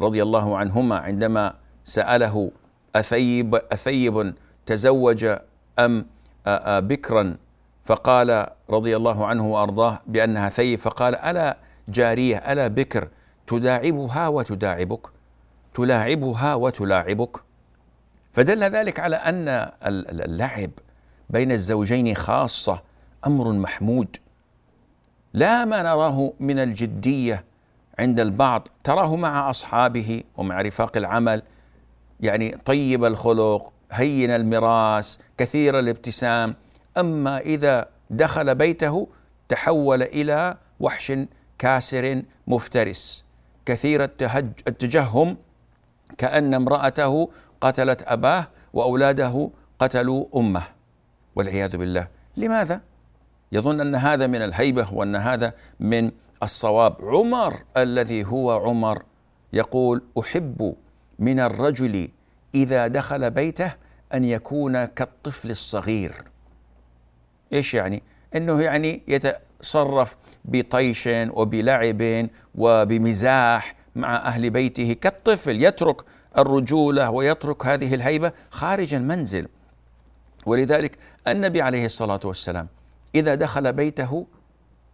رضي 0.00 0.22
الله 0.22 0.56
عنهما 0.56 0.96
عندما 0.98 1.54
سأله 1.84 2.50
أثيب 2.96 3.54
أثيب 3.54 4.34
تزوج 4.66 5.24
أم 5.78 6.06
آه، 6.46 6.56
آه، 6.76 6.80
بكرا؟ 6.80 7.36
فقال 7.84 8.46
رضي 8.70 8.96
الله 8.96 9.26
عنه 9.26 9.46
وأرضاه 9.46 10.00
بأنها 10.06 10.48
ثيب 10.48 10.78
فقال 10.78 11.16
ألا 11.16 11.56
جارية 11.88 12.36
ألا 12.36 12.68
بكر؟ 12.68 13.08
تداعبها 13.46 14.28
وتداعبك 14.28 15.06
تلاعبها 15.74 16.54
وتلاعبك. 16.54 17.36
فدل 18.32 18.64
ذلك 18.64 19.00
على 19.00 19.16
أن 19.16 19.70
اللعب 19.82 20.70
بين 21.30 21.52
الزوجين 21.52 22.14
خاصة 22.14 22.82
أمر 23.26 23.52
محمود. 23.52 24.16
لا 25.34 25.64
ما 25.64 25.82
نراه 25.82 26.32
من 26.40 26.58
الجدية 26.58 27.44
عند 27.98 28.20
البعض 28.20 28.68
تراه 28.84 29.16
مع 29.16 29.50
أصحابه 29.50 30.22
ومع 30.36 30.62
رفاق 30.62 30.96
العمل. 30.96 31.42
يعني 32.20 32.58
طيب 32.64 33.04
الخلق 33.04 33.72
هين 33.92 34.30
المراس 34.30 35.18
كثير 35.38 35.78
الابتسام. 35.78 36.54
أما 36.98 37.38
إذا 37.38 37.88
دخل 38.10 38.54
بيته 38.54 39.08
تحول 39.48 40.02
إلى 40.02 40.56
وحش 40.80 41.12
كاسر 41.58 42.22
مفترس. 42.46 43.25
كثير 43.66 44.04
التجهم 44.68 45.36
كأن 46.18 46.54
امرأته 46.54 47.30
قتلت 47.60 48.02
أباه 48.06 48.48
وأولاده 48.72 49.50
قتلوا 49.78 50.26
أمه. 50.36 50.62
والعياذ 51.36 51.76
بالله. 51.76 52.08
لماذا؟ 52.36 52.80
يظن 53.52 53.80
أن 53.80 53.94
هذا 53.94 54.26
من 54.26 54.42
الهيبة 54.42 54.94
وأن 54.94 55.16
هذا 55.16 55.52
من 55.80 56.10
الصواب. 56.42 56.96
عمر 57.02 57.62
الذي 57.76 58.24
هو 58.24 58.52
عمر 58.52 59.02
يقول 59.52 60.02
أحب 60.20 60.74
من 61.18 61.40
الرجل 61.40 62.08
إذا 62.54 62.86
دخل 62.86 63.30
بيته 63.30 63.72
أن 64.14 64.24
يكون 64.24 64.84
كالطفل 64.84 65.50
الصغير. 65.50 66.24
إيش 67.52 67.74
يعني؟ 67.74 68.02
إنه 68.36 68.62
يعني 68.62 69.02
يتصرف 69.08 70.16
بطيش 70.44 71.08
وبلعب 71.12 72.28
وبمزاح 72.54 73.74
مع 73.96 74.16
أهل 74.16 74.50
بيته 74.50 74.92
كالطفل 74.92 75.62
يترك 75.62 75.96
الرجولة 76.38 77.10
ويترك 77.10 77.66
هذه 77.66 77.94
الهيبة 77.94 78.32
خارج 78.50 78.94
المنزل. 78.94 79.48
ولذلك 80.46 80.98
النبي 81.28 81.62
عليه 81.62 81.84
الصلاة 81.84 82.20
والسلام 82.24 82.68
إذا 83.14 83.34
دخل 83.34 83.72
بيته 83.72 84.26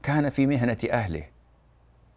كان 0.02 0.30
في 0.30 0.46
مهنة 0.46 0.78
أهله. 0.90 1.24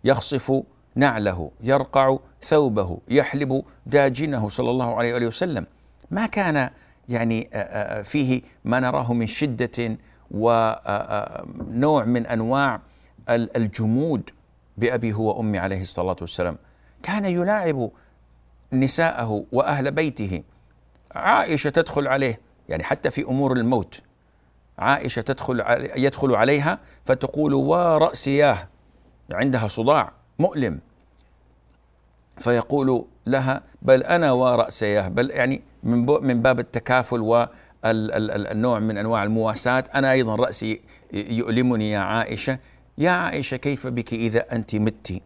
يخصف 0.04 0.63
نعله 0.95 1.51
يرقع 1.62 2.17
ثوبه 2.43 2.99
يحلب 3.08 3.63
داجنه 3.86 4.49
صلى 4.49 4.69
الله 4.69 4.95
عليه 4.95 5.13
وآله 5.13 5.28
وسلم. 5.28 5.65
ما 6.12 6.25
كان 6.25 6.69
يعني 7.10 7.49
فيه 8.04 8.41
ما 8.65 8.80
نراه 8.80 9.13
من 9.13 9.28
شدة 9.28 9.97
ونوع 10.31 12.05
من 12.05 12.25
أنواع 12.25 12.81
الجمود 13.29 14.29
بأبي 14.77 15.13
هو 15.13 15.38
وأمي 15.38 15.57
عليه 15.57 15.81
الصلاة 15.81 16.15
والسلام. 16.21 16.57
كان 17.03 17.25
يلاعب 17.25 17.89
نساءه 18.73 19.45
وأهل 19.51 19.91
بيته. 19.91 20.43
عائشة 21.15 21.69
تدخل 21.69 22.07
عليه 22.07 22.39
يعني 22.69 22.83
حتى 22.83 23.11
في 23.11 23.23
أمور 23.23 23.57
الموت. 23.57 24.01
عائشة 24.79 25.21
تدخل 25.21 25.63
يدخل 25.95 26.35
عليها 26.35 26.79
فتقول 27.05 27.53
ورأسياه 27.53 28.67
عندها 29.31 29.67
صداع 29.67 30.11
مؤلم. 30.39 30.79
فيقول 32.38 33.05
لها 33.27 33.61
بل 33.81 34.03
أنا 34.03 34.31
ورأسياه 34.31 35.07
بل 35.07 35.31
يعني 35.31 35.61
من 35.83 36.05
من 36.05 36.41
باب 36.41 36.59
التكافل 36.59 37.47
والنوع 37.86 38.80
من 38.80 38.98
أنواع 38.98 39.24
المواساة. 39.24 39.84
أنا 39.95 40.12
أيضا 40.12 40.36
رأسي 40.36 40.82
يؤلمني 41.13 41.91
يا 41.91 42.00
عائشة. 42.00 42.60
يا 42.98 43.12
عائشة 43.12 43.58
كيف 43.58 43.88
بك 43.88 44.13
إذا 44.13 44.45
أنت 44.52 44.76
مت؟ 44.76 45.21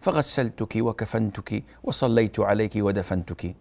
فغسلتك 0.00 0.76
وكفنتك 0.76 1.62
وصليت 1.82 2.40
عليك 2.40 2.72
ودفنتك. 2.76 3.56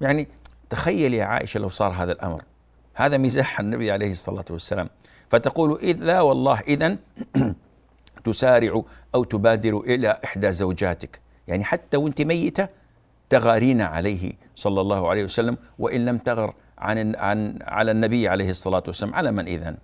يعني 0.00 0.28
تخيل 0.70 1.14
يا 1.14 1.24
عائشة 1.24 1.60
لو 1.60 1.68
صار 1.68 1.92
هذا 1.92 2.12
الأمر. 2.12 2.42
هذا 2.94 3.16
مزاح 3.16 3.60
النبي 3.60 3.90
عليه 3.90 4.10
الصلاة 4.10 4.44
والسلام. 4.50 4.88
فتقول 5.28 5.78
إذ 5.82 5.96
لا 5.96 6.20
والله 6.20 6.60
إذا 6.60 6.96
تسارع 8.24 8.82
أو 9.14 9.24
تبادر 9.24 9.80
إلى 9.80 10.18
إحدى 10.24 10.52
زوجاتك. 10.52 11.20
يعني 11.48 11.64
حتى 11.64 11.96
وإنت 11.96 12.22
ميتة 12.22 12.68
تغارين 13.30 13.80
عليه 13.80 14.32
صلى 14.56 14.80
الله 14.80 15.08
عليه 15.08 15.24
وسلم 15.24 15.56
وإن 15.78 16.04
لم 16.04 16.18
تغر 16.18 16.54
عن 16.78 17.16
عن 17.16 17.58
على 17.62 17.90
النبي 17.90 18.28
عليه 18.28 18.50
الصلاة 18.50 18.82
والسلام 18.86 19.14
على 19.14 19.32
من 19.32 19.46
إذن؟ 19.46 19.76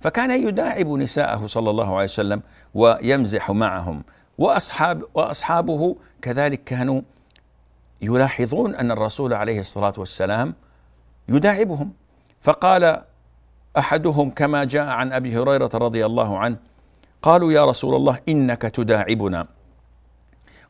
فكان 0.00 0.30
يداعب 0.48 0.86
نساءه 0.88 1.46
صلى 1.46 1.70
الله 1.70 1.94
عليه 1.94 2.04
وسلم 2.04 2.42
ويمزح 2.74 3.50
معهم 3.50 4.04
وأصحاب 4.38 5.02
وأصحابه 5.14 5.96
كذلك 6.22 6.64
كانوا 6.64 7.02
يلاحظون 8.02 8.74
أن 8.74 8.90
الرسول 8.90 9.32
عليه 9.32 9.60
الصلاة 9.60 9.94
والسلام 9.98 10.54
يداعبهم. 11.28 11.92
فقال 12.40 13.02
أحدهم 13.78 14.30
كما 14.30 14.64
جاء 14.64 14.86
عن 14.86 15.12
أبي 15.12 15.38
هريرة 15.38 15.70
رضي 15.74 16.06
الله 16.06 16.38
عنه 16.38 16.56
قالوا 17.22 17.52
يا 17.52 17.64
رسول 17.64 17.94
الله 17.94 18.20
إنك 18.28 18.62
تداعبنا. 18.62 19.46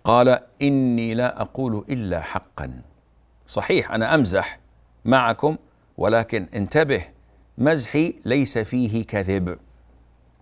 قال 0.04 0.38
إني 0.62 1.14
لا 1.14 1.40
أقول 1.42 1.84
إلا 1.88 2.20
حقا. 2.20 2.80
صحيح 3.46 3.92
أنا 3.92 4.14
أمزح 4.14 4.58
معكم 5.06 5.56
ولكن 5.96 6.46
انتبه 6.54 7.04
مزحي 7.58 8.14
ليس 8.24 8.58
فيه 8.58 9.06
كذب. 9.06 9.58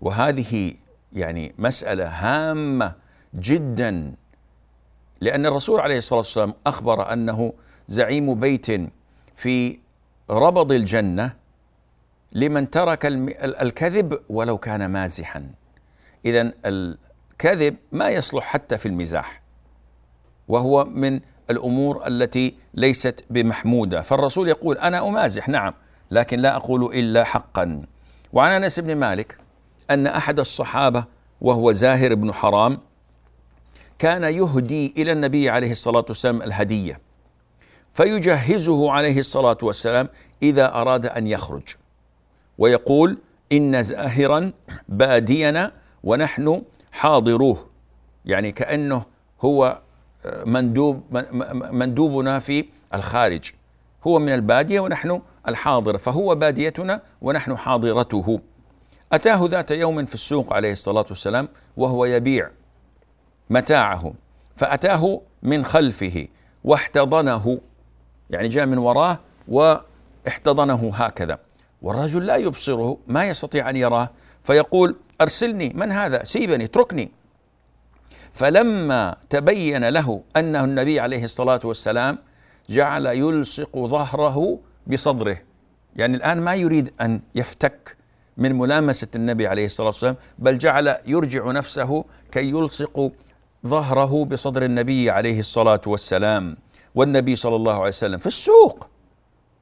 وهذه 0.01 0.75
يعني 1.13 1.55
مسألة 1.59 2.09
هامة 2.09 2.95
جدا 3.35 4.15
لأن 5.21 5.47
الرسول 5.47 5.81
عليه 5.81 5.99
الصلاة 5.99 6.19
والسلام 6.19 6.55
أخبر 6.67 7.13
أنه 7.13 7.53
زعيم 7.89 8.35
بيت 8.35 8.67
في 9.35 9.79
ربض 10.31 10.73
الجنة 10.73 11.33
لمن 12.33 12.71
ترك 12.71 13.07
الكذب 13.07 14.21
ولو 14.29 14.59
كان 14.59 14.91
مازحا. 14.91 15.51
اذا 16.25 16.53
الكذب 16.67 17.77
ما 17.93 18.11
يصلح 18.11 18.45
حتى 18.45 18.79
في 18.79 18.87
المزاح 18.87 19.43
وهو 20.49 20.85
من 20.85 21.21
الأمور 21.51 22.07
التي 22.07 22.55
ليست 22.75 23.25
بمحمودة. 23.31 24.03
فالرسول 24.03 24.49
يقول 24.49 24.79
أنا 24.79 25.09
أمازح 25.09 25.49
نعم 25.49 25.75
لكن 26.11 26.41
لا 26.41 26.57
أقول 26.57 26.85
إلا 26.95 27.25
حقا. 27.25 27.83
وعن 28.33 28.63
أنس 28.63 28.81
بن 28.81 28.97
مالك 28.97 29.39
أن 29.91 30.07
أحد 30.07 30.41
الصحابة 30.41 31.05
وهو 31.41 31.73
زاهر 31.73 32.15
بن 32.15 32.33
حرام 32.33 32.79
كان 33.99 34.23
يهدي 34.23 34.95
إلى 34.97 35.13
النبي 35.13 35.51
عليه 35.51 35.71
الصلاة 35.71 36.05
والسلام 36.09 36.43
الهدية 36.43 37.01
فيجهزه 37.93 38.91
عليه 38.91 39.19
الصلاة 39.19 39.59
والسلام 39.63 40.09
إذا 40.43 40.75
أراد 40.75 41.07
أن 41.07 41.27
يخرج 41.27 41.63
ويقول 42.59 43.19
إن 43.53 43.83
زاهرا 43.83 44.53
بادينا 44.89 45.73
ونحن 46.05 46.63
حاضروه 46.93 47.67
يعني 48.25 48.53
كأنه 48.53 49.03
هو 49.41 49.81
مندوب 50.27 51.03
مندوبنا 51.73 52.39
في 52.39 52.65
الخارج. 52.95 53.53
هو 54.07 54.19
من 54.19 54.35
البادية 54.35 54.81
ونحن 54.81 55.21
الحاضرة 55.49 55.97
فهو 55.97 56.35
باديتنا 56.35 57.03
ونحن 57.23 57.57
حاضرته. 57.57 58.41
أتاه 59.13 59.47
ذات 59.51 59.71
يوم 59.71 60.05
في 60.05 60.15
السوق 60.15 60.53
عليه 60.53 60.73
الصلاة 60.73 61.07
والسلام 61.09 61.49
وهو 61.77 62.05
يبيع 62.05 62.51
متاعه 63.51 64.13
فأتاه 64.57 65.21
من 65.43 65.65
خلفه 65.65 66.29
واحتضنه 66.65 67.61
يعني 68.31 68.49
جاء 68.49 68.67
من 68.67 68.79
وراه 68.79 69.19
واحتضنه 69.49 70.91
هكذا. 70.95 71.39
والرجل 71.83 72.27
لا 72.27 72.37
يبصره 72.37 72.99
ما 73.07 73.25
يستطيع 73.25 73.71
أن 73.71 73.77
يراه 73.77 74.11
فيقول 74.45 74.97
أرسلني 75.21 75.73
من 75.75 75.93
هذا؟ 75.93 76.25
سيبني 76.25 76.65
اتركني. 76.65 77.11
فلما 78.35 79.17
تبين 79.31 79.89
له 79.89 80.23
أنه 80.37 80.65
النبي 80.65 81.01
عليه 81.01 81.25
الصلاة 81.25 81.61
والسلام 81.65 82.19
جعل 82.71 83.07
يلصق 83.07 83.79
ظهره 83.79 84.59
بصدره. 84.87 85.39
يعني 85.97 86.17
الآن 86.17 86.41
ما 86.41 86.55
يريد 86.55 86.93
أن 87.01 87.21
يفتك 87.35 87.97
من 88.37 88.53
ملامسة 88.53 89.09
النبي 89.15 89.47
عليه 89.47 89.65
الصلاة 89.65 89.87
والسلام 89.87 90.17
بل 90.39 90.59
جعل 90.59 90.97
يرجع 91.07 91.51
نفسه 91.51 92.05
كي 92.33 92.49
يلصق 92.51 93.11
ظهره 93.67 94.25
بصدر 94.25 94.65
النبي 94.65 95.11
عليه 95.11 95.39
الصلاة 95.39 95.81
والسلام 95.87 96.57
والنبي 96.95 97.37
صلى 97.37 97.57
الله 97.57 97.73
عليه 97.73 97.89
وسلم 97.89 98.19
في 98.19 98.27
السوق. 98.27 98.87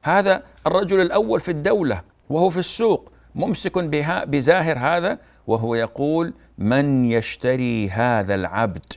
هذا 0.03 0.43
الرجل 0.67 1.01
الأول 1.01 1.41
في 1.41 1.51
الدولة 1.51 2.03
وهو 2.31 2.51
في 2.51 2.59
السوق. 2.59 3.12
ممسك 3.35 3.79
بها 3.79 4.25
بزاهر 4.25 4.79
هذا 4.79 5.19
وهو 5.47 5.75
يقول 5.75 6.35
من 6.59 7.05
يشتري 7.05 7.91
هذا 7.91 8.35
العبد؟ 8.35 8.93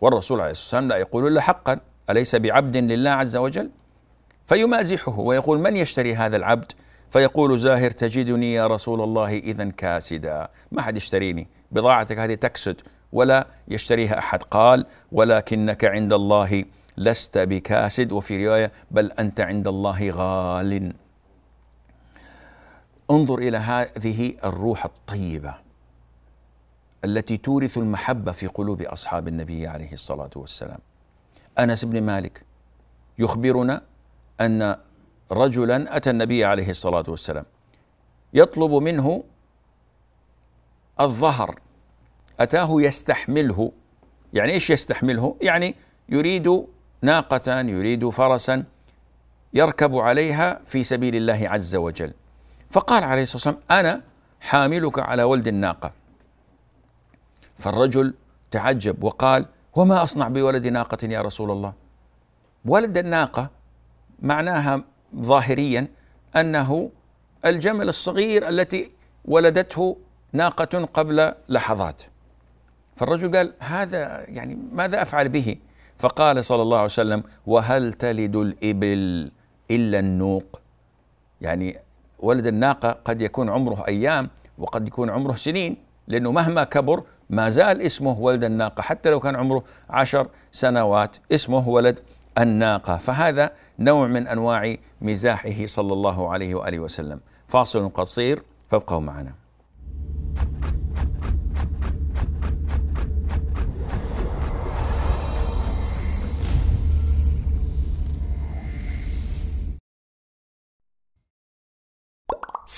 والرسول 0.00 0.40
عليه 0.40 0.50
الصلاة 0.50 0.80
والسلام 0.80 0.88
لا 0.88 0.96
يقول 0.96 1.26
إلا 1.26 1.40
حقا 1.40 1.80
أليس 2.10 2.36
بعبد 2.36 2.76
لله 2.76 3.10
عز 3.10 3.36
وجل؟ 3.36 3.70
فيمازحه 4.46 5.18
ويقول 5.18 5.58
من 5.58 5.76
يشتري 5.76 6.14
هذا 6.14 6.36
العبد؟ 6.36 6.72
فيقول 7.10 7.58
زاهر 7.58 7.90
تجدني 7.90 8.54
يا 8.54 8.66
رسول 8.66 9.00
الله 9.00 9.38
إذا 9.38 9.64
كاسدا. 9.64 10.48
ما 10.72 10.82
حد 10.82 10.96
يشتريني 10.96 11.48
بضاعتك 11.72 12.18
هذه 12.18 12.34
تكسد 12.34 12.80
ولا 13.12 13.46
يشتريها 13.68 14.18
أحد. 14.18 14.42
قال 14.42 14.86
ولكنك 15.12 15.84
عند 15.84 16.12
الله 16.12 16.64
لست 16.96 17.38
بكاسد. 17.38 18.12
وفي 18.12 18.46
رواية 18.46 18.72
بل 18.90 19.12
أنت 19.12 19.40
عند 19.40 19.68
الله 19.68 20.10
غال. 20.10 20.92
انظر 23.10 23.38
إلى 23.38 23.56
هذه 23.56 24.34
الروح 24.44 24.84
الطيبة 24.84 25.54
التي 27.04 27.36
تورث 27.36 27.78
المحبة 27.78 28.32
في 28.32 28.46
قلوب 28.46 28.82
أصحاب 28.82 29.28
النبي 29.28 29.66
عليه 29.66 29.92
الصلاة 29.92 30.30
والسلام. 30.36 30.78
أنس 31.58 31.84
بن 31.84 32.02
مالك 32.02 32.44
يخبرنا 33.18 33.82
أن 34.40 34.76
رجلا 35.32 35.96
أتى 35.96 36.10
النبي 36.10 36.44
عليه 36.44 36.70
الصلاة 36.70 37.04
والسلام 37.08 37.44
يطلب 38.34 38.70
منه 38.70 39.24
الظهر 41.00 41.60
أتاه 42.40 42.68
يستحمله. 42.80 43.72
يعني 44.32 44.52
إيش 44.52 44.70
يستحمله؟ 44.70 45.36
يعني 45.40 45.74
يريد 46.08 46.66
ناقة 47.02 47.60
يريد 47.60 48.08
فرسا 48.08 48.64
يركب 49.54 49.96
عليها 49.96 50.60
في 50.64 50.84
سبيل 50.84 51.16
الله 51.16 51.48
عز 51.48 51.76
وجل. 51.76 52.12
فقال 52.70 53.04
عليه 53.04 53.22
الصلاة 53.22 53.54
والسلام 53.54 53.80
أنا 53.80 54.02
حاملك 54.40 54.98
على 54.98 55.22
ولد 55.22 55.48
الناقة. 55.48 55.92
فالرجل 57.58 58.14
تعجب 58.50 59.04
وقال 59.04 59.46
وما 59.76 60.02
أصنع 60.02 60.28
بولد 60.28 60.66
ناقة 60.66 60.98
يا 61.08 61.20
رسول 61.20 61.50
الله؟ 61.50 61.72
ولد 62.64 62.98
الناقة 62.98 63.50
معناها 64.22 64.84
ظاهريا 65.16 65.88
أنه 66.36 66.90
الجمل 67.44 67.88
الصغير 67.88 68.48
التي 68.48 68.90
ولدته 69.24 69.96
ناقة 70.32 70.84
قبل 70.94 71.34
لحظات. 71.48 72.02
فالرجل 72.96 73.36
قال 73.36 73.52
هذا 73.58 74.24
يعني 74.28 74.58
ماذا 74.72 75.02
أفعل 75.02 75.28
به؟ 75.28 75.56
فقال 75.98 76.44
صلى 76.44 76.62
الله 76.62 76.76
عليه 76.76 76.84
وسلم 76.84 77.22
وهل 77.46 77.92
تلد 77.92 78.36
الإبل 78.36 79.32
إلا 79.70 79.98
النوق؟ 79.98 80.60
يعني 81.40 81.78
ولد 82.20 82.46
الناقة 82.46 82.90
قد 83.04 83.22
يكون 83.22 83.48
عمره 83.48 83.84
أيام 83.88 84.30
وقد 84.58 84.88
يكون 84.88 85.10
عمره 85.10 85.34
سنين 85.34 85.76
لأنه 86.08 86.32
مهما 86.32 86.64
كبر 86.64 87.02
ما 87.30 87.48
زال 87.48 87.82
اسمه 87.82 88.18
ولد 88.18 88.44
الناقة 88.44 88.82
حتى 88.82 89.10
لو 89.10 89.20
كان 89.20 89.36
عمره 89.36 89.64
عشر 89.90 90.28
سنوات 90.52 91.16
اسمه 91.32 91.68
ولد 91.68 92.00
الناقة. 92.38 92.96
فهذا 92.96 93.50
نوع 93.78 94.06
من 94.06 94.26
أنواع 94.26 94.76
مزاحه 95.00 95.66
صلى 95.66 95.92
الله 95.92 96.32
عليه 96.32 96.54
وآله 96.54 96.78
وسلم. 96.78 97.20
فاصل 97.48 97.88
قصير 97.88 98.42
فابقوا 98.70 99.00
معنا. 99.00 99.39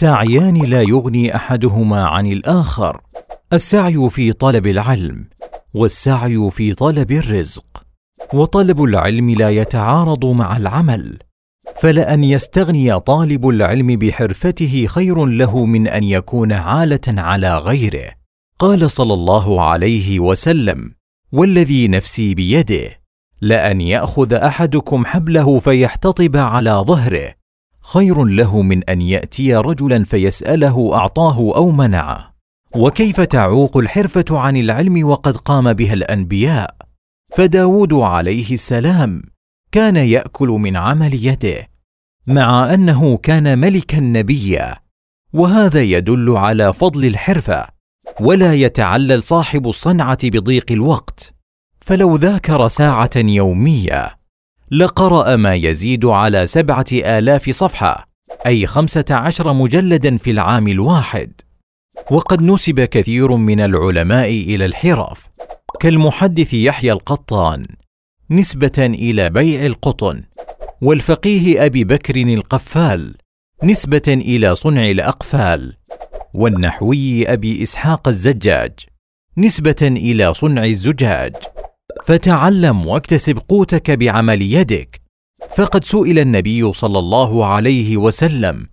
سعيان 0.03 0.57
لا 0.57 0.83
يغني 0.83 1.37
أحدهما 1.37 2.07
عن 2.07 2.27
الآخر. 2.27 3.01
السعي 3.53 4.11
في 4.11 4.33
طلب 4.33 4.67
العلم 4.67 5.25
والسعي 5.75 6.51
في 6.51 6.75
طلب 6.75 7.13
الرزق. 7.13 7.65
وطلب 8.35 8.83
العلم 8.83 9.31
لا 9.31 9.51
يتعارض 9.51 10.25
مع 10.27 10.57
العمل 10.57 11.19
فلان 11.77 12.25
يستغني 12.25 13.01
طالب 13.01 13.49
العلم 13.49 13.87
بحرفته 13.97 14.87
خير 14.89 15.25
له 15.25 15.65
من 15.65 15.89
أن 15.89 16.05
يكون 16.05 16.53
عالة 16.53 17.07
على 17.09 17.59
غيره. 17.59 18.11
قال 18.59 18.91
صلى 18.91 19.15
الله 19.15 19.63
عليه 19.63 20.21
وسلم 20.21 20.95
والذي 21.33 21.89
نفسي 21.89 22.35
بيده 22.35 23.01
لأن 23.41 23.81
يأخذ 23.81 24.33
أحدكم 24.33 25.07
حبله 25.07 25.59
فيحتطب 25.59 26.37
على 26.37 26.71
ظهره 26.71 27.42
خير 27.83 28.25
له 28.25 28.63
من 28.63 28.85
أن 28.85 29.01
يأتي 29.01 29.55
رجلا 29.55 30.05
فيسأله 30.05 30.95
أعطاه 30.95 31.57
أو 31.57 31.71
منعه 31.71 32.33
وكيف 32.77 33.21
تعوق 33.21 33.77
الحرفة 33.77 34.25
عن 34.31 34.57
العلم 34.57 35.09
وقد 35.09 35.37
قام 35.37 35.73
بها 35.73 35.93
الأنبياء؟ 35.93 36.77
فداود 37.37 37.93
عليه 37.95 38.53
السلام 38.53 39.23
كان 39.73 39.97
يأكل 39.97 40.49
من 40.49 40.77
عمل 40.77 41.27
يده 41.27 41.69
مع 42.27 42.75
أنه 42.75 43.17
كان 43.17 43.59
ملكا 43.59 44.01
نبيا. 44.01 44.77
وهذا 45.33 45.83
يدل 45.83 46.37
على 46.37 46.73
فضل 46.73 47.05
الحرفة 47.05 47.67
ولا 48.21 48.55
يتعلل 48.55 49.23
صاحب 49.23 49.69
الصنعة 49.69 50.19
بضيق 50.25 50.73
الوقت. 50.73 51.35
فلو 51.81 52.17
ذاكر 52.17 52.69
ساعة 52.69 53.11
يومية 53.17 54.22
لقرأ 54.73 55.37
ما 55.37 55.55
يزيد 55.55 56.05
على 56.05 56.47
سبعة 56.47 56.85
آلاف 56.93 57.51
صفحة 57.51 58.09
أي 58.47 58.67
خمسة 58.67 59.05
عشر 59.11 59.53
مجلدا 59.53 60.17
في 60.17 60.31
العام 60.31 60.69
الواحد. 60.69 61.33
وقد 62.11 62.43
نسب 62.43 62.81
كثير 62.81 63.37
من 63.37 63.61
العلماء 63.61 64.29
إلى 64.29 64.65
الحرف 64.65 65.27
كالمحدث 65.81 66.55
يحيى 66.55 66.93
القطان 66.93 67.67
نسبة 68.31 68.73
إلى 68.79 69.31
بيع 69.31 69.67
القطن 69.67 70.23
والفقيه 70.83 71.65
أبي 71.67 71.85
بكر 71.85 72.17
القفال 72.17 73.15
نسبة 73.65 74.03
إلى 74.09 74.55
صنع 74.55 74.91
الأقفال 74.91 75.77
والنحوي 76.35 77.33
أبي 77.33 77.63
إسحاق 77.63 78.09
الزجاج 78.09 78.73
نسبة 79.39 79.83
إلى 79.83 80.35
صنع 80.35 80.65
الزجاج. 80.65 81.35
فتعلم 82.05 82.87
واكتسب 82.87 83.39
قوتك 83.39 83.91
بعمل 83.91 84.43
يدك. 84.43 85.03
فقد 85.57 85.85
سئل 85.85 86.19
النبي 86.19 86.73
صلى 86.73 86.99
الله 86.99 87.47
عليه 87.47 87.97
وسلم 87.97 88.67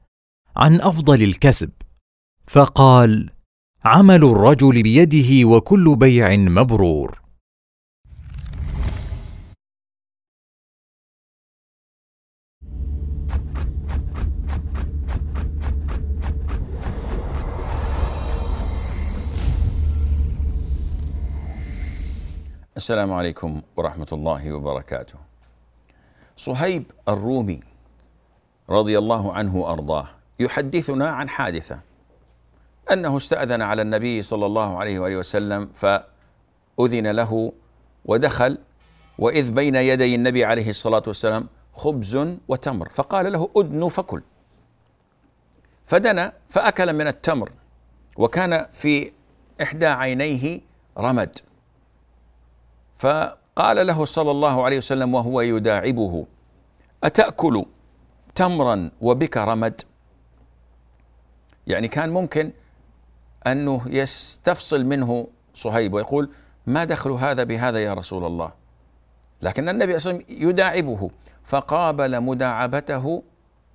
عن 0.56 0.82
أفضل 0.82 1.24
الكسب. 1.24 1.70
فقال 2.48 3.30
عمل 3.86 4.24
الرجل 4.24 4.84
بيده 4.84 5.48
وكل 5.48 5.96
بيع 5.96 6.36
مبرور. 6.36 7.22
السلام 22.80 23.14
عليكم 23.14 23.62
ورحمة 23.78 24.08
الله 24.12 24.54
وبركاته. 24.54 25.16
صهيب 26.38 26.92
الرومي 27.08 27.60
رضي 28.70 28.98
الله 28.98 29.34
عنه 29.34 29.58
وأرضاه 29.58 30.08
يحدثنا 30.40 31.10
عن 31.10 31.30
حادثة. 31.30 31.80
أنه 32.92 33.18
استأذن 33.18 33.62
على 33.62 33.82
النبي 33.82 34.22
صلى 34.22 34.46
الله 34.46 34.78
عليه 34.78 35.00
وآله 35.00 35.18
وسلم 35.18 35.70
فأذن 35.74 37.08
له 37.08 37.52
ودخل 38.06 38.58
وإذ 39.20 39.52
بين 39.52 39.76
يدي 39.76 40.16
النبي 40.16 40.46
عليه 40.46 40.70
الصلاة 40.70 41.04
والسلام 41.08 41.48
خبز 41.74 42.38
وتمر 42.48 42.90
فقال 42.90 43.32
له 43.32 43.50
أدن 43.58 43.90
فكل. 43.90 44.22
فدنا 45.86 46.34
فأكل 46.50 46.94
من 46.94 47.08
التمر 47.08 47.52
وكان 48.18 48.66
في 48.72 49.12
إحدى 49.62 49.88
عينيه 49.88 50.62
رمد. 50.98 51.49
فقال 53.00 53.88
له 53.88 54.06
صلى 54.06 54.32
الله 54.32 54.64
عليه 54.64 54.78
وسلم 54.78 55.14
وهو 55.14 55.42
يداعبه 55.42 56.26
أتأكل 57.04 57.66
تمرا 58.36 58.92
وبك 59.02 59.38
رمد؟ 59.38 59.82
يعني 61.68 61.88
كان 61.88 62.10
ممكن 62.10 62.52
أنه 63.48 63.82
يستفصل 63.88 64.86
منه 64.86 65.28
صهيب 65.54 65.94
ويقول 65.94 66.30
ما 66.68 66.84
دخل 66.84 67.12
هذا 67.12 67.44
بهذا 67.44 67.80
يا 67.80 67.94
رسول 67.94 68.26
الله؟ 68.26 68.52
لكن 69.42 69.70
النبي 69.70 70.00
صلى 70.00 70.12
الله 70.12 70.24
عليه 70.24 70.36
وسلم 70.36 70.50
يداعبه 70.50 71.10
فقابل 71.44 72.22
مداعبته 72.22 73.24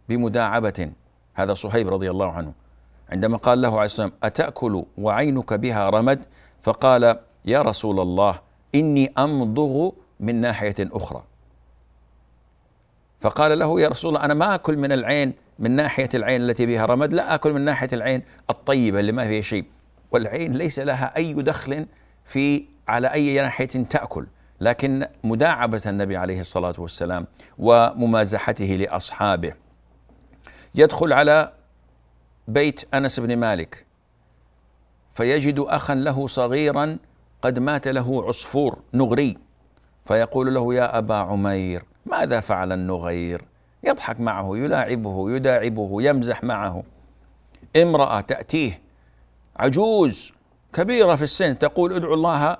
بمداعبة 0.09 0.91
هذا 1.35 1.55
صهيب 1.55 1.89
رضي 1.89 2.11
الله 2.11 2.33
عنه. 2.33 2.53
عندما 3.09 3.37
قال 3.37 3.61
له 3.61 3.75
عليه 3.75 3.85
السلام 3.85 4.13
أتأكل 4.23 4.85
وعينك 4.99 5.55
بها 5.55 5.91
رمد؟ 5.91 6.25
فقال 6.63 7.19
يا 7.45 7.63
رسول 7.63 8.01
الله 8.01 8.41
إني 8.75 9.13
أمضغ 9.19 9.91
من 10.21 10.41
ناحية 10.41 10.75
أخرى. 10.81 11.25
فقال 13.21 13.59
له 13.59 13.81
يا 13.81 13.89
رسول 13.89 14.09
الله 14.09 14.25
أنا 14.25 14.35
ما 14.35 14.55
أكل 14.55 14.77
من 14.77 14.93
العين 14.93 15.33
من 15.59 15.71
ناحية 15.71 16.09
العين 16.15 16.41
التي 16.41 16.67
بها 16.67 16.87
رمد 16.87 17.15
لا 17.15 17.35
أكل 17.35 17.53
من 17.53 17.61
ناحية 17.61 17.89
العين 17.93 18.23
الطيبة 18.51 19.01
اللي 19.01 19.13
ما 19.13 19.27
فيها 19.27 19.41
شيء. 19.41 19.65
والعين 20.11 20.53
ليس 20.53 20.79
لها 20.79 21.17
أي 21.17 21.35
دخل 21.35 21.87
في 22.25 22.65
على 22.89 23.13
أي 23.13 23.37
ناحية 23.37 23.67
تأكل 23.67 24.27
لكن 24.61 25.07
مداعبة 25.25 25.83
النبي 25.87 26.17
عليه 26.17 26.41
الصلاة 26.41 26.75
والسلام 26.79 27.27
وممازحته 27.59 28.65
لأصحابه. 28.65 29.55
يدخل 30.75 31.13
على 31.13 31.53
بيت 32.49 32.95
أنس 32.95 33.21
بن 33.21 33.37
مالك 33.37 33.87
فيجد 35.15 35.59
أخا 35.59 35.95
له 35.95 36.27
صغيرا 36.27 36.99
قد 37.45 37.59
مات 37.59 37.89
له 37.89 38.25
عصفور 38.27 38.79
نغري. 38.95 39.37
فيقول 40.05 40.55
له 40.55 40.75
يا 40.75 40.99
أبا 40.99 41.15
عمير 41.15 41.83
ماذا 42.07 42.41
فعل 42.41 42.73
النغير؟ 42.73 43.43
يضحك 43.85 44.21
معه 44.21 44.57
يلاعبه 44.57 45.31
يداعبه 45.31 46.03
يمزح 46.03 46.45
معه. 46.45 46.83
امرأة 47.77 48.21
تأتيه 48.21 48.81
عجوز 49.57 50.33
كبيرة 50.73 51.15
في 51.15 51.23
السن 51.23 51.59
تقول 51.59 51.93
ادعو 51.93 52.15
الله 52.15 52.57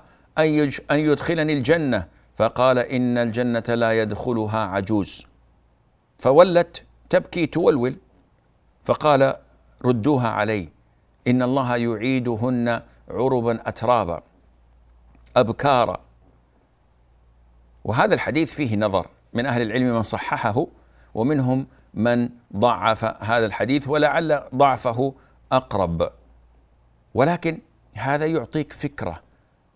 أن 0.91 0.99
يدخلني 0.99 1.53
الجنة. 1.53 2.07
فقال 2.35 2.79
إن 2.79 3.17
الجنة 3.17 3.63
لا 3.75 3.91
يدخلها 4.01 4.59
عجوز. 4.59 5.25
فولت 6.19 6.83
تبكي 7.09 7.45
تولول. 7.45 7.95
فقال 8.83 9.35
ردوها 9.85 10.27
علي 10.27 10.69
إن 11.27 11.41
الله 11.41 11.75
يعيدهن 11.75 12.81
عربا 13.09 13.59
أترابا. 13.65 14.21
أبكارا 15.35 15.99
وهذا 17.83 18.13
الحديث 18.15 18.53
فيه 18.53 18.77
نظر. 18.77 19.07
من 19.33 19.45
أهل 19.45 19.61
العلم 19.61 19.95
من 19.95 20.01
صححه 20.01 20.67
ومنهم 21.13 21.67
من 21.93 22.29
ضعف 22.55 23.05
هذا 23.23 23.45
الحديث 23.45 23.87
ولعل 23.87 24.43
ضعفه 24.55 25.13
أقرب. 25.51 26.09
ولكن 27.13 27.59
هذا 27.95 28.25
يعطيك 28.25 28.73
فكرة 28.73 29.21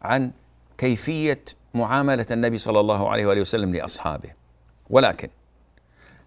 عن 0.01 0.31
كيفية 0.77 1.43
معاملة 1.73 2.25
النبي 2.31 2.57
صلى 2.57 2.79
الله 2.79 3.09
عليه 3.09 3.25
وآله 3.25 3.41
وسلم 3.41 3.75
لأصحابه. 3.75 4.29
ولكن 4.89 5.29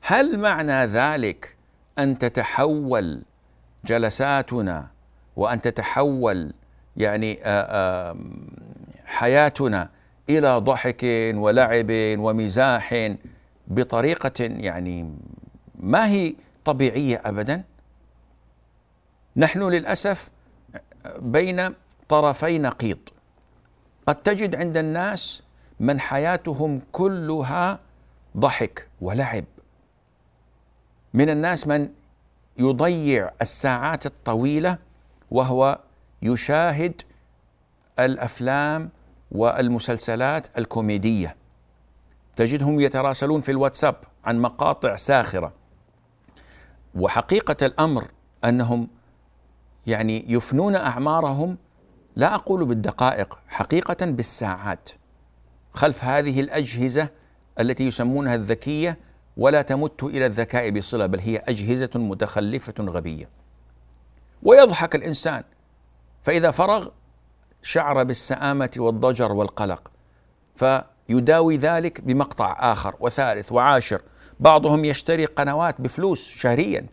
هل 0.01 0.39
معنى 0.39 0.87
ذلك 0.87 1.57
أن 1.99 2.19
تتحول 2.19 3.23
جلساتنا 3.85 4.91
وأن 5.37 5.61
تتحول 5.61 6.53
يعني 6.97 7.41
حياتنا 9.13 9.91
إلى 10.29 10.59
ضحك 10.59 11.01
ولعب 11.35 11.87
ومزاح 12.19 13.15
بطريقة 13.69 14.45
يعني 14.45 15.17
ما 15.75 16.07
هي 16.07 16.35
طبيعية 16.65 17.23
أبدا. 17.25 17.65
نحن 19.37 19.63
للأسف 19.69 20.31
بين 21.19 21.75
طرفي 22.09 22.59
نقيض. 22.59 22.99
قد 24.07 24.15
تجد 24.15 24.57
عند 24.57 24.77
الناس 24.77 25.43
من 25.81 26.01
حياتهم 26.01 26.81
كلها 26.93 27.79
ضحك 28.37 28.89
ولعب. 29.01 29.45
من 31.15 31.31
الناس 31.31 31.67
من 31.67 31.89
يضيع 32.59 33.31
الساعات 33.43 34.07
الطويلة 34.07 34.79
وهو 35.31 35.79
يشاهد 36.23 37.03
الأفلام 37.99 38.91
والمسلسلات 39.33 40.59
الكوميدية. 40.59 41.37
تجدهم 42.37 42.81
يتراسلون 42.81 43.41
في 43.41 43.51
الواتساب 43.51 43.97
عن 44.25 44.39
مقاطع 44.39 44.97
ساخرة. 44.97 45.53
وحقيقة 46.95 47.67
الأمر 47.67 48.09
أنهم 48.45 48.89
يعني 49.87 50.33
يفنون 50.33 50.75
أعمارهم 50.75 51.59
لا 52.17 52.35
أقول 52.35 52.65
بالدقائق 52.65 53.39
حقيقة 53.49 54.07
بالساعات. 54.07 54.89
خلف 55.75 56.05
هذه 56.05 56.41
الأجهزة 56.41 57.09
التي 57.61 57.87
يسمونها 57.87 58.35
الذكية 58.35 58.99
ولا 59.37 59.63
تمت 59.63 60.03
إلى 60.03 60.27
الذكاء 60.27 60.71
بصلة 60.71 61.07
بل 61.07 61.19
هي 61.21 61.37
أجهزة 61.37 61.91
متخلفة 61.95 62.75
غبية. 62.81 63.29
ويضحك 64.43 64.95
الإنسان. 64.95 65.45
فإذا 66.23 66.51
فرغ 66.51 66.89
شعر 67.63 68.03
بالسآمة 68.03 68.71
والضجر 68.77 69.33
والقلق 69.33 69.91
فيداوي 70.57 71.57
ذلك 71.57 72.01
بمقطع 72.01 72.73
آخر 72.73 72.95
وثالث 73.01 73.53
وعاشر. 73.53 74.03
بعضهم 74.41 74.85
يشتري 74.85 75.25
قنوات 75.25 75.81
بفلوس 75.81 76.29
شهريا 76.29 76.87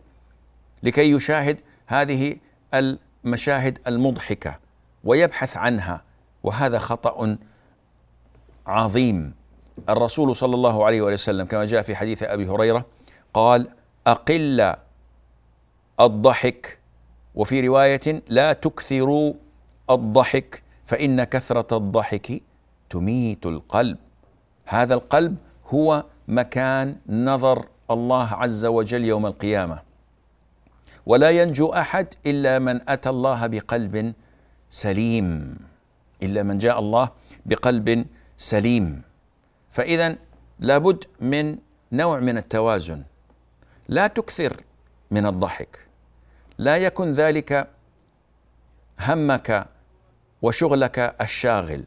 لكي 0.82 1.10
يشاهد 1.10 1.60
هذه 1.86 2.36
المشاهد 2.74 3.78
المضحكة 3.86 4.58
ويبحث 5.04 5.56
عنها 5.56 6.04
وهذا 6.42 6.78
خطأ 6.78 7.36
عظيم. 8.66 9.34
الرسول 9.88 10.36
صلى 10.36 10.54
الله 10.54 10.84
عليه 10.84 11.02
وسلم 11.02 11.46
كما 11.46 11.64
جاء 11.64 11.82
في 11.82 11.96
حديث 11.96 12.22
أبي 12.22 12.48
هريرة 12.48 12.86
قال 13.34 13.68
أقل 14.06 14.74
الضحك 16.00 16.78
وفي 17.34 17.68
رواية 17.68 18.22
لا 18.28 18.52
تكثروا 18.52 19.34
الضحك 19.90 20.62
فإن 20.86 21.24
كثرة 21.24 21.76
الضحك 21.76 22.42
تميت 22.90 23.46
القلب. 23.46 23.98
هذا 24.64 24.94
القلب 24.94 25.36
هو 25.66 26.04
مكان 26.28 26.96
نظر 27.08 27.66
الله 27.90 28.28
عز 28.34 28.64
وجل 28.64 29.04
يوم 29.04 29.26
القيامة. 29.26 29.82
ولا 31.06 31.30
ينجو 31.30 31.72
أحد 31.72 32.06
إلا 32.26 32.58
من 32.58 32.80
أتى 32.88 33.08
الله 33.08 33.46
بقلب 33.46 34.14
سليم. 34.70 35.56
إلا 36.22 36.42
من 36.42 36.58
جاء 36.58 36.78
الله 36.78 37.10
بقلب 37.46 38.06
سليم. 38.36 39.02
فإذا 39.70 40.16
لابد 40.58 41.04
من 41.20 41.58
نوع 41.92 42.20
من 42.20 42.36
التوازن. 42.38 43.02
لا 43.88 44.06
تكثر 44.06 44.62
من 45.10 45.26
الضحك. 45.26 45.78
لا 46.58 46.76
يكن 46.76 47.12
ذلك 47.12 47.70
همك 49.00 49.68
وشغلك 50.42 51.16
الشاغل 51.20 51.84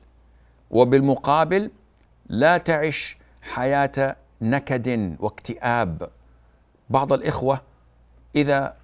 وبالمقابل 0.71 1.71
لا 2.29 2.57
تعش 2.57 3.17
حياة 3.41 4.15
نكد 4.41 5.15
واكتئاب 5.19 6.09
بعض 6.89 7.13
الإخوة 7.13 7.61
إذا 8.35 8.75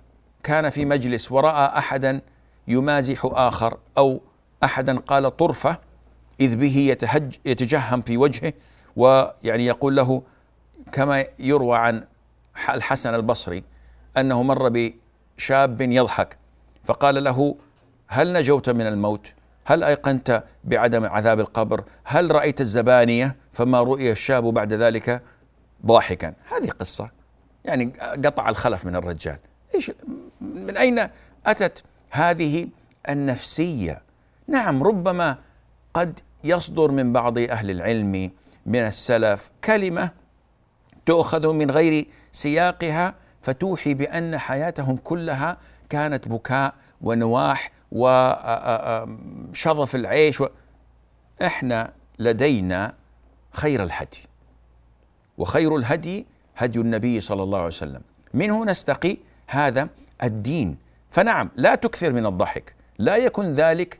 كان 0.43 0.69
في 0.69 0.85
مجلس 0.85 1.31
ورأى 1.31 1.77
أحدا 1.77 2.21
يمازح 2.67 3.21
آخر 3.25 3.77
أو 3.97 4.21
أحدا 4.63 4.99
قال 4.99 5.37
طرفة 5.37 5.77
إذ 6.39 6.55
به 6.55 6.77
يتهج 6.77 7.35
يتجهم 7.45 8.01
في 8.01 8.17
وجهه 8.17 8.53
ويعني 8.95 9.65
يقول 9.65 9.95
له 9.95 10.21
كما 10.91 11.25
يروى 11.39 11.77
عن 11.77 12.03
الحسن 12.69 13.15
البصري 13.15 13.63
أنه 14.17 14.43
مر 14.43 14.69
بشاب 15.37 15.81
يضحك 15.81 16.37
فقال 16.83 17.23
له 17.23 17.55
هل 18.07 18.33
نجوت 18.33 18.69
من 18.69 18.87
الموت؟ 18.87 19.33
هل 19.69 19.83
أيقنت 19.83 20.43
بعدم 20.63 21.05
عذاب 21.05 21.39
القبر؟ 21.39 21.83
هل 22.03 22.31
رأيت 22.31 22.61
الزبانية 22.61 23.35
فما 23.53 23.81
رؤي 23.81 24.11
الشاب 24.11 24.43
بعد 24.43 24.73
ذلك 24.73 25.21
ضاحكا؟ 25.85 26.33
هذه 26.51 26.69
قصة 26.69 27.09
يعني 27.65 27.93
قطع 28.25 28.49
الخلف 28.49 28.85
من 28.85 28.95
الرجال، 28.95 29.37
إيش 29.75 29.91
من 30.41 30.77
أين 30.77 31.07
أتت 31.45 31.83
هذه 32.09 32.67
النفسية؟ 33.09 34.01
نعم 34.47 34.83
ربما 34.83 35.37
قد 35.93 36.19
يصدر 36.43 36.91
من 36.91 37.13
بعض 37.13 37.37
أهل 37.37 37.71
العلم 37.71 38.31
من 38.65 38.79
السلف 38.79 39.49
كلمة 39.63 40.11
تؤخذ 41.05 41.53
من 41.53 41.71
غير 41.71 42.07
سياقها 42.31 43.15
فتوحي 43.41 43.93
بأن 43.93 44.37
حياتهم 44.37 44.97
كلها 44.97 45.57
كانت 45.89 46.27
بكاء 46.27 46.73
ونواح 47.01 47.78
وشظف 47.91 49.05
العيش 49.95 50.41
و... 50.41 50.47
إحنا 51.41 51.93
لدينا 52.19 52.93
خير 53.51 53.83
الهدي 53.83 54.23
وخير 55.37 55.75
الهدي 55.75 56.25
هدي 56.57 56.79
النبي 56.79 57.21
صلى 57.21 57.43
الله 57.43 57.57
عليه 57.57 57.67
وسلم. 57.67 58.01
منه 58.33 58.65
نستقي 58.65 59.17
هذا 59.47 59.89
الدين. 60.23 60.77
فنعم 61.11 61.49
لا 61.55 61.75
تكثر 61.75 62.13
من 62.13 62.25
الضحك 62.25 62.73
لا 62.99 63.17
يكن 63.17 63.53
ذلك 63.53 63.99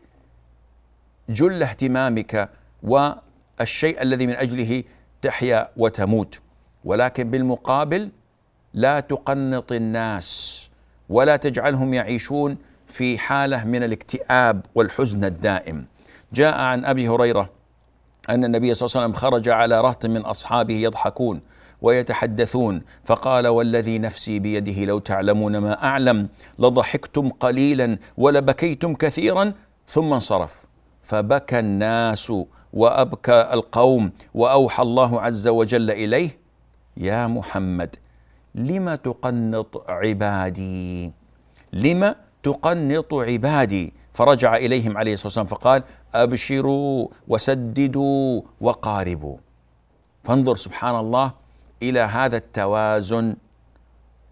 جل 1.29 1.63
اهتمامك 1.63 2.49
والشيء 2.83 4.01
الذي 4.01 4.27
من 4.27 4.33
أجله 4.33 4.83
تحيا 5.21 5.69
وتموت. 5.77 6.39
ولكن 6.85 7.31
بالمقابل 7.31 8.11
لا 8.73 8.99
تقنط 8.99 9.71
الناس 9.71 10.69
ولا 11.09 11.35
تجعلهم 11.35 11.93
يعيشون 11.93 12.57
في 12.89 13.17
حالة 13.17 13.63
من 13.63 13.83
الاكتئاب 13.83 14.65
والحزن 14.75 15.25
الدائم. 15.25 15.85
جاء 16.33 16.59
عن 16.59 16.85
أبي 16.85 17.09
هريرة 17.09 17.49
أن 18.29 18.45
النبي 18.45 18.73
صلى 18.73 18.85
الله 18.87 18.97
عليه 18.97 19.07
وسلم 19.07 19.21
خرج 19.21 19.49
على 19.49 19.81
رهط 19.81 20.05
من 20.05 20.21
أصحابه 20.21 20.73
يضحكون 20.73 21.41
ويتحدثون 21.81 22.81
فقال 23.03 23.47
والذي 23.47 23.99
نفسي 23.99 24.39
بيده 24.39 24.85
لو 24.85 24.99
تعلمون 24.99 25.57
ما 25.57 25.83
أعلم 25.83 26.29
لضحكتم 26.59 27.29
قليلا 27.29 27.97
ولبكيتم 28.17 28.93
كثيرا 28.95 29.53
ثم 29.87 30.13
انصرف. 30.13 30.65
فبكى 31.03 31.59
الناس 31.59 32.33
وأبكى 32.73 33.49
القوم 33.53 34.11
وأوحى 34.33 34.83
الله 34.83 35.21
عز 35.21 35.47
وجل 35.47 35.91
إليه 35.91 36.37
يا 36.97 37.27
محمد 37.27 37.95
لم 38.55 38.95
تقنط 38.95 39.85
عبادي؟ 39.89 41.11
لم 41.73 42.15
تقنط 42.43 43.13
عبادي. 43.13 43.93
فرجع 44.13 44.55
إليهم 44.55 44.97
عليه 44.97 45.13
الصلاة 45.13 45.27
والسلام 45.27 45.45
فقال 45.45 45.83
أبشروا 46.13 47.07
وسددوا 47.27 48.41
وقاربوا. 48.61 49.37
فانظر 50.23 50.55
سبحان 50.55 50.95
الله 50.95 51.33
إلى 51.83 51.99
هذا 51.99 52.37
التوازن. 52.37 53.35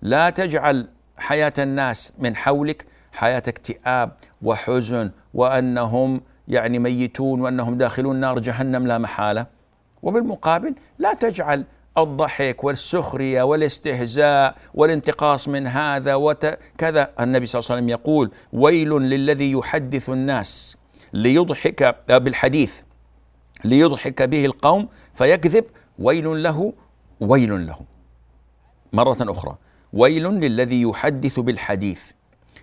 لا 0.02 0.30
تجعل 0.30 0.88
حياة 1.18 1.54
الناس 1.60 2.14
من 2.20 2.36
حولك 2.36 2.86
حياة 3.14 3.44
اكتئاب 3.48 4.12
وحزن 4.42 5.12
وأنهم 5.34 6.22
يعني 6.48 6.80
ميتون 6.80 7.42
وأنهم 7.42 7.78
داخلون 7.78 8.16
نار 8.16 8.40
جهنم 8.40 8.88
لا 8.88 8.98
محالة. 8.98 9.46
وبالمقابل 10.04 10.76
لا 11.00 11.14
تجعل 11.14 11.66
الضحك 11.98 12.64
والسخرية 12.64 13.44
والاستهزاء 13.44 14.56
والانتقاص 14.74 15.48
من 15.48 15.68
هذا 15.68 16.16
وكذا 16.16 17.12
النبي 17.20 17.46
صلى 17.46 17.60
الله 17.60 17.72
عليه 17.72 17.82
وسلم 17.82 17.90
يقول 17.90 18.32
ويل 18.54 18.90
للذي 18.90 19.52
يحدث 19.52 20.10
الناس 20.10 20.78
ليضحك 21.14 21.96
بالحديث 22.10 22.74
ليضحك 23.64 24.22
به 24.22 24.46
القوم 24.46 24.88
فيكذب. 25.14 25.66
ويل 26.00 26.44
له 26.44 26.74
ويل 27.20 27.68
له. 27.68 27.80
مرة 28.94 29.18
أخرى 29.22 29.58
ويل 29.94 30.24
للذي 30.24 30.82
يحدث 30.82 31.40
بالحديث 31.40 32.02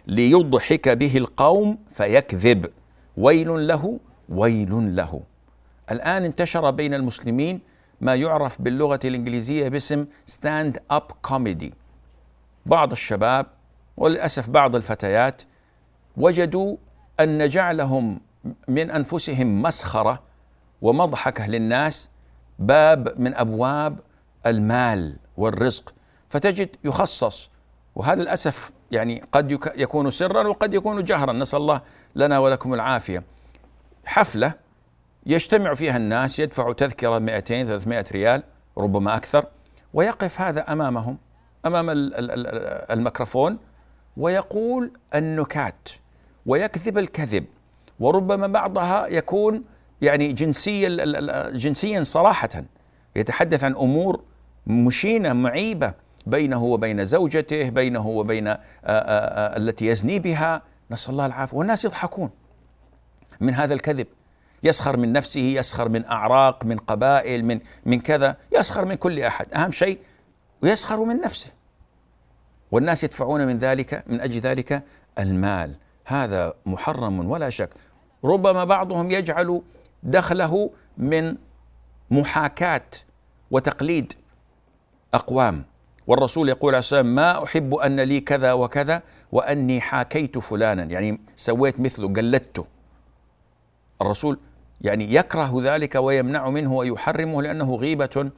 ليضحك 0.07 0.89
به 0.89 1.17
القوم 1.17 1.79
فيكذب. 1.93 2.71
ويل 3.17 3.67
له 3.67 4.01
ويل 4.29 4.97
له. 4.97 5.21
الآن 5.91 6.25
انتشر 6.25 6.71
بين 6.71 6.95
المسلمين 6.95 7.61
ما 8.05 8.15
يعرف 8.15 8.63
باللغة 8.63 9.01
الإنجليزية 9.05 9.69
باسم 9.69 10.07
stand-up 10.27 11.03
comedy 11.23 11.75
بعض 12.67 12.93
الشباب 12.93 13.47
وللأسف 13.97 14.51
بعض 14.51 14.77
الفتيات 14.77 15.43
وجدوا 16.17 16.77
أن 17.21 17.49
جعلهم 17.49 18.21
من 18.69 18.91
أنفسهم 18.91 19.63
مسخرة 19.63 20.23
ومضحكة 20.83 21.47
للناس 21.47 22.09
باب 22.59 23.21
من 23.21 23.35
أبواب 23.35 23.99
المال 24.47 25.17
والرزق. 25.37 25.95
فتجد 26.29 26.77
يخصص 26.85 27.51
وهذا 27.95 28.23
للأسف 28.23 28.71
يعني 28.91 29.25
قد 29.33 29.53
يكون 29.77 30.11
سرا 30.11 30.49
وقد 30.49 30.75
يكون 30.75 31.05
جهرا. 31.05 31.33
نسأل 31.33 31.59
الله 31.59 31.81
لنا 32.15 32.39
ولكم 32.39 32.75
العافية. 32.75 33.23
حفلة 34.05 34.55
يجتمع 35.27 35.75
فيها 35.75 35.97
الناس 35.97 36.39
يدفعوا 36.39 36.73
تذكرة 36.73 37.19
200 37.19 37.65
300 37.65 38.05
ريال 38.13 38.43
ربما 38.79 39.17
أكثر 39.17 39.47
ويقف 39.95 40.41
هذا 40.41 40.73
أمامهم 40.73 41.19
أمام 41.67 41.87
الميكروفون 41.91 43.59
ويقول 44.17 44.93
النكات 45.15 45.89
ويكذب 46.47 46.99
الكذب 46.99 47.45
وربما 48.01 48.47
بعضها 48.47 49.07
يكون 49.07 49.65
يعني 50.01 50.33
جنسيا 50.33 50.89
جنسيا 51.51 52.03
صراحة 52.03 52.49
يتحدث 53.17 53.65
عن 53.65 53.75
أمور 53.75 54.21
مشينة 54.67 55.33
معيبة 55.33 55.95
بينه 56.27 56.65
وبين 56.65 57.05
زوجته 57.05 57.69
بينه 57.69 58.07
وبين 58.07 58.55
التي 58.87 59.87
يزني 59.87 60.19
بها. 60.19 60.63
نسأل 60.91 61.13
الله 61.13 61.27
العافية. 61.27 61.57
والناس 61.57 61.85
يضحكون 61.85 62.31
من 63.41 63.55
هذا 63.55 63.75
الكذب. 63.75 64.07
يسخر 64.65 64.97
من 64.97 65.13
نفسه 65.13 65.41
يسخر 65.41 65.89
من 65.89 66.05
أعراق 66.05 66.65
من 66.65 66.79
قبائل 66.79 67.45
من 67.45 67.61
من 67.87 68.01
كذا 68.01 68.37
يسخر 68.53 68.85
من 68.85 68.95
كل 68.95 69.21
أحد. 69.21 69.55
أهم 69.55 69.73
شيء 69.73 69.99
ويسخر 70.63 71.05
من 71.05 71.21
نفسه. 71.21 71.51
والناس 72.71 73.05
يدفعون 73.05 73.47
من 73.47 73.59
ذلك 73.59 74.05
من 74.07 74.21
أجل 74.21 74.41
ذلك 74.41 74.83
المال. 75.19 75.77
هذا 76.05 76.55
محرم 76.67 77.31
ولا 77.31 77.51
شك. 77.51 77.71
ربما 78.25 78.65
بعضهم 78.65 79.11
يجعل 79.11 79.63
دخله 80.03 80.71
من 80.99 81.37
محاكاة 82.11 82.91
وتقليد 83.51 84.13
أقوام. 85.15 85.65
والرسول 86.07 86.49
يقول 86.49 86.75
عليه 86.75 87.03
ما 87.03 87.45
أحب 87.45 87.75
أن 87.75 88.01
لي 88.01 88.21
كذا 88.21 88.53
وكذا 88.53 89.03
وأني 89.33 89.81
حاكيت 89.81 90.39
فلانا. 90.39 90.83
يعني 90.83 91.21
سويت 91.37 91.81
مثله 91.81 92.09
قلدته. 92.09 92.67
الرسول 94.03 94.39
يعني 94.85 95.15
يكره 95.15 95.63
ذلك 95.63 95.95
ويمنع 95.95 96.51
منه 96.51 96.73
ويحرمه 96.73 97.43
لأنه 97.43 97.75
غيبة 97.77 98.31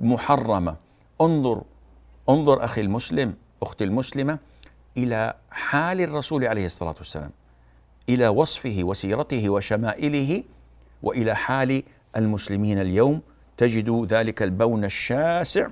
محرمة. 0.00 0.76
انظر 1.20 1.62
انظر 2.28 2.64
أخي 2.64 2.80
المسلم 2.80 3.34
أختي 3.62 3.84
المسلمة 3.84 4.38
إلى 4.96 5.34
حال 5.50 6.00
الرسول 6.00 6.44
عليه 6.44 6.66
الصلاة 6.66 6.94
والسلام 6.98 7.30
إلى 8.08 8.28
وصفه 8.28 8.78
وسيرته 8.82 9.50
وشمائله 9.50 10.42
وإلى 11.02 11.36
حال 11.36 11.82
المسلمين 12.16 12.80
اليوم 12.80 13.20
تجد 13.56 14.06
ذلك 14.12 14.42
البون 14.42 14.84
الشاسع. 14.84 15.68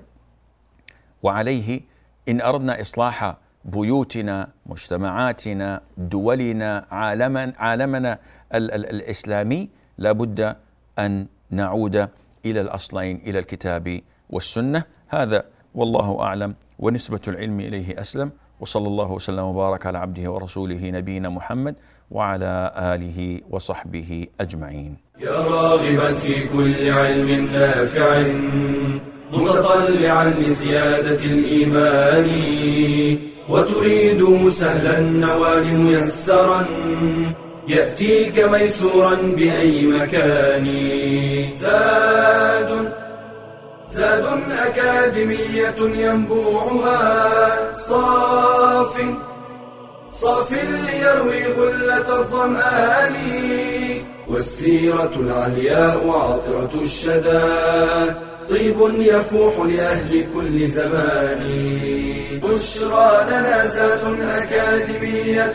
وعليه 1.22 1.80
إن 2.28 2.40
أردنا 2.40 2.80
إصلاح 2.80 3.36
بيوتنا 3.64 4.48
مجتمعاتنا 4.66 5.80
دولنا 5.98 6.86
عالما 6.90 7.52
عالمنا 7.56 8.18
الإسلامي 8.54 9.81
لابد 9.98 10.56
أن 10.98 11.26
نعود 11.50 12.08
إلى 12.46 12.60
الأصلين 12.60 13.22
إلى 13.26 13.38
الكتاب 13.38 14.00
والسنة. 14.30 14.84
هذا 15.08 15.44
والله 15.74 16.20
أعلم 16.20 16.54
ونسبة 16.78 17.20
العلم 17.28 17.60
إليه 17.60 18.00
أسلم. 18.00 18.30
وصلى 18.60 18.88
الله 18.88 19.12
وسلم 19.12 19.44
وبارك 19.44 19.86
على 19.86 19.98
عبده 19.98 20.30
ورسوله 20.30 20.90
نبينا 20.90 21.28
محمد 21.28 21.74
وعلى 22.10 22.72
آله 22.76 23.40
وصحبه 23.50 24.26
أجمعين. 24.40 24.96
يا 25.20 25.30
راغبا 25.30 26.14
في 26.14 26.48
كل 26.48 26.90
علم 26.90 27.48
نافع 27.52 28.22
متطلعا 29.32 30.30
لزيادة 30.30 31.24
الإيمان 31.24 32.28
وتريد 33.48 34.48
سهلا 34.50 34.98
النوال 34.98 35.78
ميسرا 35.78 36.66
يأتيك 37.68 38.38
ميسورا 38.38 39.14
بأي 39.14 39.86
مكان. 39.86 40.68
زاد 41.60 42.92
زاد 43.92 44.26
أكاديمية 44.66 45.74
ينبوعها. 45.78 47.74
صاف 47.74 49.04
صاف 50.12 50.52
ليروي 50.52 51.44
غلة 51.44 52.20
الظمآن. 52.20 53.16
والسيرة 54.28 55.12
العلياء 55.16 56.08
عطرة 56.08 56.70
الشدى. 56.82 57.40
طيب 58.50 58.76
يفوح 58.98 59.66
لأهل 59.66 60.26
كل 60.34 60.68
زمان. 60.68 61.40
بشرى 62.42 63.26
لنا 63.28 63.66
زاد 63.66 64.20
أكاديمية 64.20 65.54